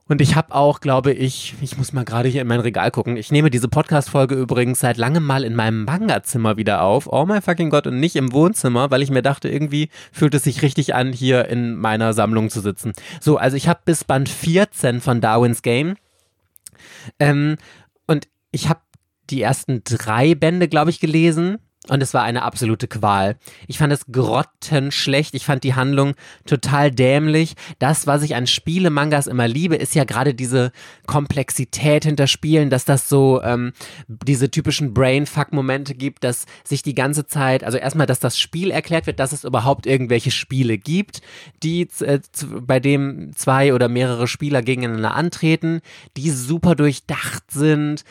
[0.09, 3.15] Und ich habe auch, glaube ich, ich muss mal gerade hier in mein Regal gucken.
[3.15, 7.05] Ich nehme diese Podcast-Folge übrigens seit langem mal in meinem Manga-Zimmer wieder auf.
[7.05, 10.45] Oh my fucking Gott, und nicht im Wohnzimmer, weil ich mir dachte, irgendwie fühlt es
[10.45, 12.93] sich richtig an, hier in meiner Sammlung zu sitzen.
[13.21, 15.95] So, also ich habe bis Band 14 von Darwins Game.
[17.19, 17.57] Ähm,
[18.07, 18.81] und ich habe
[19.29, 21.59] die ersten drei Bände, glaube ich, gelesen.
[21.87, 23.37] Und es war eine absolute Qual.
[23.67, 25.33] Ich fand es grottenschlecht.
[25.33, 26.13] Ich fand die Handlung
[26.45, 27.55] total dämlich.
[27.79, 30.73] Das, was ich an Spielemangas immer liebe, ist ja gerade diese
[31.07, 33.71] Komplexität hinter Spielen, dass das so ähm,
[34.07, 39.07] diese typischen Brainfuck-Momente gibt, dass sich die ganze Zeit, also erstmal, dass das Spiel erklärt
[39.07, 41.21] wird, dass es überhaupt irgendwelche Spiele gibt,
[41.63, 42.19] die äh,
[42.61, 45.79] bei dem zwei oder mehrere Spieler gegeneinander antreten,
[46.17, 48.03] die super durchdacht sind.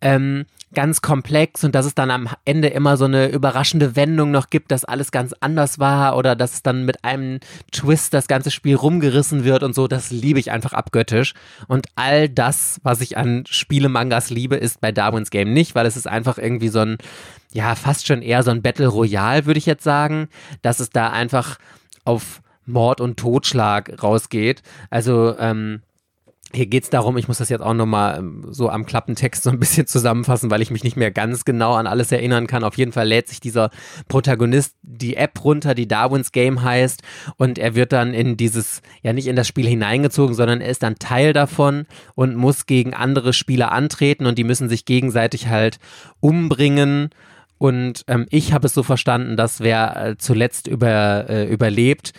[0.00, 4.50] Ähm, ganz komplex und dass es dann am Ende immer so eine überraschende Wendung noch
[4.50, 7.40] gibt, dass alles ganz anders war oder dass dann mit einem
[7.72, 11.34] Twist das ganze Spiel rumgerissen wird und so, das liebe ich einfach abgöttisch.
[11.68, 15.96] Und all das, was ich an Spielemangas liebe, ist bei Darwins Game nicht, weil es
[15.96, 16.98] ist einfach irgendwie so ein,
[17.52, 20.28] ja, fast schon eher so ein Battle Royale, würde ich jetzt sagen,
[20.60, 21.58] dass es da einfach
[22.04, 24.62] auf Mord und Totschlag rausgeht.
[24.90, 25.80] Also, ähm,
[26.54, 29.50] hier geht es darum, ich muss das jetzt auch nochmal ähm, so am Klappentext so
[29.50, 32.64] ein bisschen zusammenfassen, weil ich mich nicht mehr ganz genau an alles erinnern kann.
[32.64, 33.70] Auf jeden Fall lädt sich dieser
[34.08, 37.02] Protagonist die App runter, die Darwins Game heißt,
[37.36, 40.82] und er wird dann in dieses, ja nicht in das Spiel hineingezogen, sondern er ist
[40.82, 45.78] dann Teil davon und muss gegen andere Spieler antreten und die müssen sich gegenseitig halt
[46.20, 47.10] umbringen.
[47.58, 52.12] Und ähm, ich habe es so verstanden, dass wer äh, zuletzt über, äh, überlebt,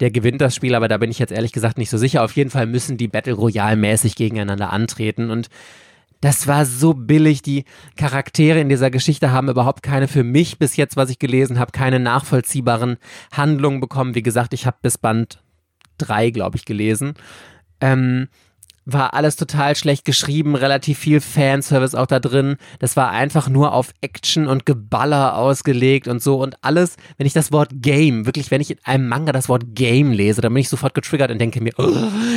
[0.00, 2.24] der gewinnt das Spiel, aber da bin ich jetzt ehrlich gesagt nicht so sicher.
[2.24, 5.48] Auf jeden Fall müssen die Battle Royale mäßig gegeneinander antreten und
[6.20, 7.42] das war so billig.
[7.42, 7.64] Die
[7.96, 11.72] Charaktere in dieser Geschichte haben überhaupt keine für mich bis jetzt, was ich gelesen habe,
[11.72, 12.96] keine nachvollziehbaren
[13.30, 14.14] Handlungen bekommen.
[14.14, 15.42] Wie gesagt, ich habe bis Band
[15.98, 17.12] 3, glaube ich, gelesen.
[17.80, 18.28] Ähm,
[18.86, 22.56] war alles total schlecht geschrieben, relativ viel Fanservice auch da drin.
[22.78, 27.32] Das war einfach nur auf Action und Geballer ausgelegt und so und alles, wenn ich
[27.32, 30.60] das Wort Game, wirklich, wenn ich in einem Manga das Wort Game lese, dann bin
[30.60, 31.90] ich sofort getriggert und denke mir, oh,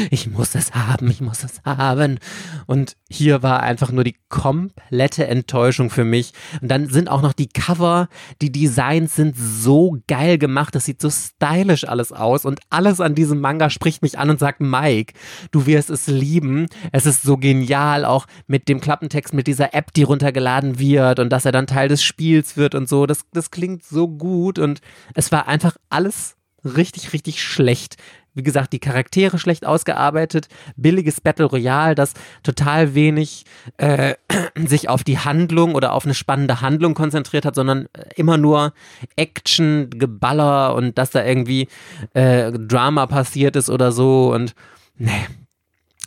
[0.10, 2.20] ich muss es haben, ich muss es haben.
[2.66, 6.32] Und hier war einfach nur die komplette Enttäuschung für mich.
[6.62, 8.08] Und dann sind auch noch die Cover,
[8.42, 13.16] die Designs sind so geil gemacht, das sieht so stylisch alles aus und alles an
[13.16, 15.14] diesem Manga spricht mich an und sagt, Mike,
[15.52, 16.68] du wirst es lieben lieben.
[16.92, 21.30] Es ist so genial, auch mit dem Klappentext, mit dieser App, die runtergeladen wird und
[21.30, 23.06] dass er dann Teil des Spiels wird und so.
[23.06, 24.82] Das, das klingt so gut und
[25.14, 27.98] es war einfach alles richtig, richtig schlecht.
[28.34, 32.14] Wie gesagt, die Charaktere schlecht ausgearbeitet, billiges Battle Royale, das
[32.44, 33.46] total wenig
[33.78, 34.14] äh,
[34.56, 38.74] sich auf die Handlung oder auf eine spannende Handlung konzentriert hat, sondern immer nur
[39.16, 41.68] Action, Geballer und dass da irgendwie
[42.14, 44.54] äh, Drama passiert ist oder so und
[44.98, 45.26] nee,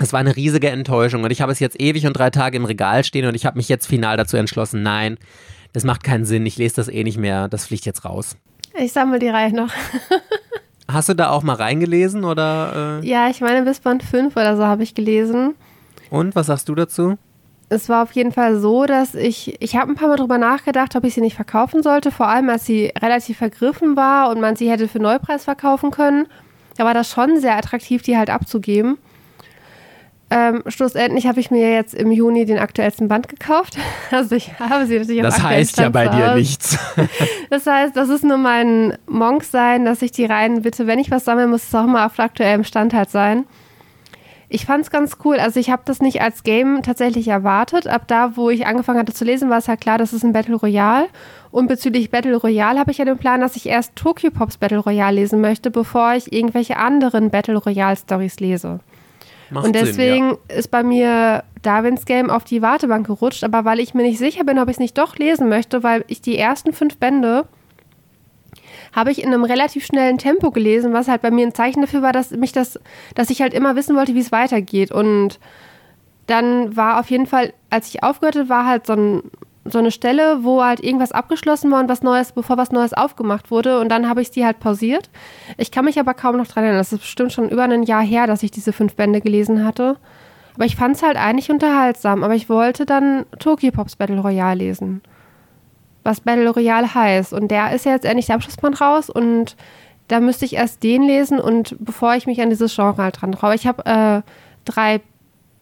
[0.00, 2.64] es war eine riesige Enttäuschung und ich habe es jetzt ewig und drei Tage im
[2.64, 5.18] Regal stehen und ich habe mich jetzt final dazu entschlossen, nein,
[5.72, 8.36] das macht keinen Sinn, ich lese das eh nicht mehr, das fliegt jetzt raus.
[8.78, 9.70] Ich sammle die Reihe noch.
[10.90, 13.00] Hast du da auch mal reingelesen oder?
[13.02, 13.06] Äh?
[13.06, 15.54] Ja, ich meine bis Band 5 oder so habe ich gelesen.
[16.08, 17.16] Und was sagst du dazu?
[17.68, 20.96] Es war auf jeden Fall so, dass ich, ich habe ein paar Mal drüber nachgedacht,
[20.96, 24.56] ob ich sie nicht verkaufen sollte, vor allem als sie relativ vergriffen war und man
[24.56, 26.26] sie hätte für Neupreis verkaufen können.
[26.76, 28.98] Da war das schon sehr attraktiv, die halt abzugeben.
[30.32, 33.76] Ähm, schlussendlich habe ich mir jetzt im Juni den aktuellsten Band gekauft.
[34.12, 36.78] Also ich habe sie natürlich Das heißt ja bei dir nichts.
[37.50, 41.10] Das heißt, das ist nur mein Monk sein, dass ich die Reihen bitte, wenn ich
[41.10, 43.44] was sammeln muss es auch immer auf aktuellem Stand halt sein.
[44.48, 45.38] Ich fand es ganz cool.
[45.38, 47.86] Also ich habe das nicht als Game tatsächlich erwartet.
[47.86, 50.32] Ab da, wo ich angefangen hatte zu lesen, war es halt klar, das ist ein
[50.32, 51.06] Battle Royale.
[51.52, 54.78] Und bezüglich Battle Royale habe ich ja den Plan, dass ich erst Tokyo Pops Battle
[54.78, 58.80] Royale lesen möchte, bevor ich irgendwelche anderen Battle Royale Stories lese.
[59.50, 60.56] Macht und deswegen Sinn, ja.
[60.56, 64.44] ist bei mir Darwins Game auf die Wartebank gerutscht, aber weil ich mir nicht sicher
[64.44, 67.46] bin, ob ich es nicht doch lesen möchte, weil ich die ersten fünf Bände
[68.92, 72.02] habe ich in einem relativ schnellen Tempo gelesen, was halt bei mir ein Zeichen dafür
[72.02, 72.80] war, dass mich das,
[73.14, 74.90] dass ich halt immer wissen wollte, wie es weitergeht.
[74.90, 75.38] Und
[76.26, 79.22] dann war auf jeden Fall, als ich aufgehört habe, war halt so ein
[79.64, 83.50] so eine Stelle, wo halt irgendwas abgeschlossen war und was Neues, bevor was Neues aufgemacht
[83.50, 83.78] wurde.
[83.80, 85.10] Und dann habe ich die halt pausiert.
[85.58, 86.80] Ich kann mich aber kaum noch dran erinnern.
[86.80, 89.96] Das ist bestimmt schon über ein Jahr her, dass ich diese fünf Bände gelesen hatte.
[90.54, 92.24] Aber ich fand es halt eigentlich unterhaltsam.
[92.24, 95.02] Aber ich wollte dann Tokyo Pops Battle Royale lesen.
[96.04, 97.32] Was Battle Royale heißt.
[97.34, 99.10] Und der ist ja jetzt endlich der Abschlussband raus.
[99.10, 99.56] Und
[100.10, 103.30] da müsste ich erst den lesen und bevor ich mich an dieses Genre halt dran
[103.30, 103.54] traue.
[103.54, 104.22] Ich habe äh,
[104.64, 105.02] drei,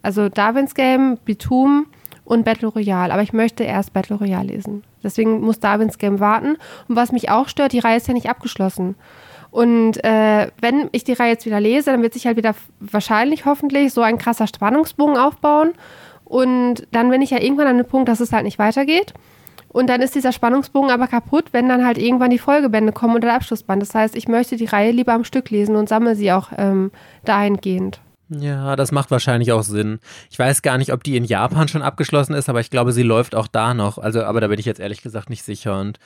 [0.01, 1.87] also Darwins Game, Bitum,
[2.29, 3.13] und Battle Royale.
[3.13, 4.85] Aber ich möchte erst Battle Royale lesen.
[5.03, 6.57] Deswegen muss Darwins Game warten.
[6.87, 8.97] Und was mich auch stört, die Reihe ist ja nicht abgeschlossen.
[9.51, 13.47] Und äh, wenn ich die Reihe jetzt wieder lese, dann wird sich halt wieder wahrscheinlich,
[13.47, 15.73] hoffentlich, so ein krasser Spannungsbogen aufbauen.
[16.27, 19.15] Und dann bin ich ja irgendwann an dem Punkt, dass es halt nicht weitergeht.
[19.71, 23.25] Und dann ist dieser Spannungsbogen aber kaputt, wenn dann halt irgendwann die Folgebände kommen und
[23.25, 23.81] der Abschlussband.
[23.81, 26.91] Das heißt, ich möchte die Reihe lieber am Stück lesen und sammle sie auch ähm,
[27.25, 28.01] dahingehend.
[28.31, 30.01] Ja, das macht wahrscheinlich auch Sinn.
[30.31, 33.03] Ich weiß gar nicht, ob die in Japan schon abgeschlossen ist, aber ich glaube, sie
[33.03, 33.99] läuft auch da noch.
[33.99, 35.99] Also, aber da bin ich jetzt ehrlich gesagt nicht sicher und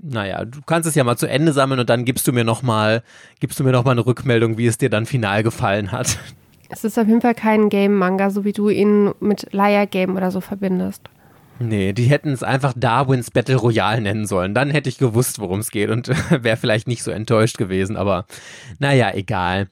[0.00, 3.02] naja, du kannst es ja mal zu Ende sammeln und dann gibst du mir nochmal,
[3.40, 6.18] gibst du mir noch mal eine Rückmeldung, wie es dir dann final gefallen hat.
[6.70, 10.30] Es ist auf jeden Fall kein Game-Manga, so wie du ihn mit Liar Game oder
[10.30, 11.02] so verbindest.
[11.58, 14.54] Nee, die hätten es einfach Darwins Battle Royale nennen sollen.
[14.54, 16.08] Dann hätte ich gewusst, worum es geht und
[16.42, 18.24] wäre vielleicht nicht so enttäuscht gewesen, aber
[18.78, 19.68] naja, egal.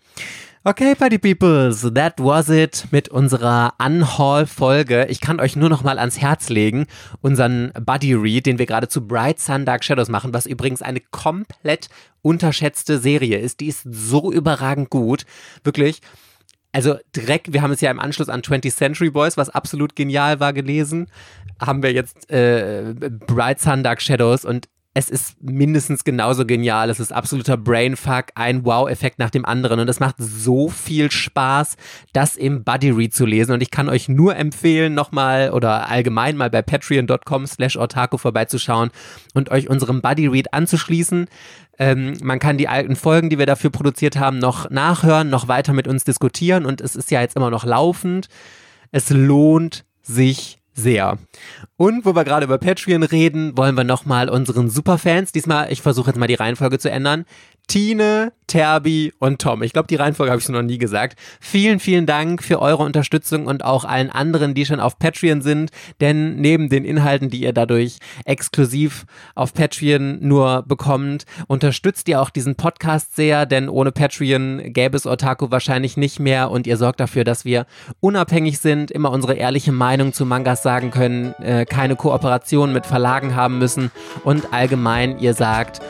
[0.63, 5.07] Okay, Party Peoples, that was it mit unserer Unhaul-Folge.
[5.07, 6.87] Ich kann euch nur noch mal ans Herz legen,
[7.23, 11.01] unseren Buddy Read, den wir gerade zu Bright Sun Dark Shadows machen, was übrigens eine
[11.01, 11.89] komplett
[12.21, 13.61] unterschätzte Serie ist.
[13.61, 15.25] Die ist so überragend gut.
[15.65, 16.03] Wirklich.
[16.73, 20.41] Also direkt, wir haben es ja im Anschluss an 20th Century Boys, was absolut genial
[20.41, 21.07] war, gelesen,
[21.59, 22.93] haben wir jetzt äh,
[23.27, 26.91] Bright Sun Dark Shadows und es ist mindestens genauso genial.
[26.91, 29.78] Es ist absoluter Brainfuck, ein Wow-Effekt nach dem anderen.
[29.78, 31.76] Und es macht so viel Spaß,
[32.12, 33.53] das im Buddy Read zu lesen.
[33.53, 38.91] Und ich kann euch nur empfehlen, nochmal oder allgemein mal bei patreon.com slash ortaco vorbeizuschauen
[39.32, 41.28] und euch unserem Buddy Read anzuschließen.
[41.78, 45.72] Ähm, man kann die alten Folgen, die wir dafür produziert haben, noch nachhören, noch weiter
[45.72, 46.66] mit uns diskutieren.
[46.66, 48.28] Und es ist ja jetzt immer noch laufend.
[48.91, 51.18] Es lohnt sich sehr.
[51.76, 56.11] Und wo wir gerade über Patreon reden, wollen wir nochmal unseren Superfans, diesmal, ich versuche
[56.11, 57.24] jetzt mal die Reihenfolge zu ändern,
[57.71, 59.62] Tine, Terbi und Tom.
[59.62, 61.16] Ich glaube, die Reihenfolge habe ich noch nie gesagt.
[61.39, 65.71] Vielen, vielen Dank für eure Unterstützung und auch allen anderen, die schon auf Patreon sind.
[66.01, 69.07] Denn neben den Inhalten, die ihr dadurch exklusiv
[69.37, 75.07] auf Patreon nur bekommt, unterstützt ihr auch diesen Podcast sehr, denn ohne Patreon gäbe es
[75.07, 77.66] Otaku wahrscheinlich nicht mehr und ihr sorgt dafür, dass wir
[78.01, 83.37] unabhängig sind, immer unsere ehrliche Meinung zu Mangas sagen können, äh, keine Kooperation mit Verlagen
[83.37, 83.93] haben müssen
[84.25, 85.81] und allgemein ihr sagt,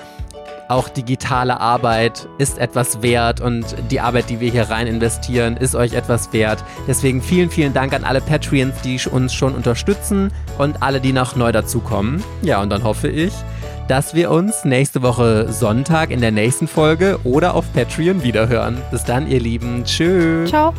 [0.71, 5.75] auch digitale Arbeit ist etwas wert und die Arbeit, die wir hier rein investieren, ist
[5.75, 6.65] euch etwas wert.
[6.87, 11.37] Deswegen vielen, vielen Dank an alle Patreons, die uns schon unterstützen und alle, die noch
[11.37, 12.23] neu dazukommen.
[12.43, 13.33] Ja, und dann hoffe ich,
[13.89, 18.79] dass wir uns nächste Woche Sonntag in der nächsten Folge oder auf Patreon wiederhören.
[18.93, 19.85] Bis dann, ihr Lieben.
[19.85, 20.49] Tschüss.
[20.51, 20.73] Ciao.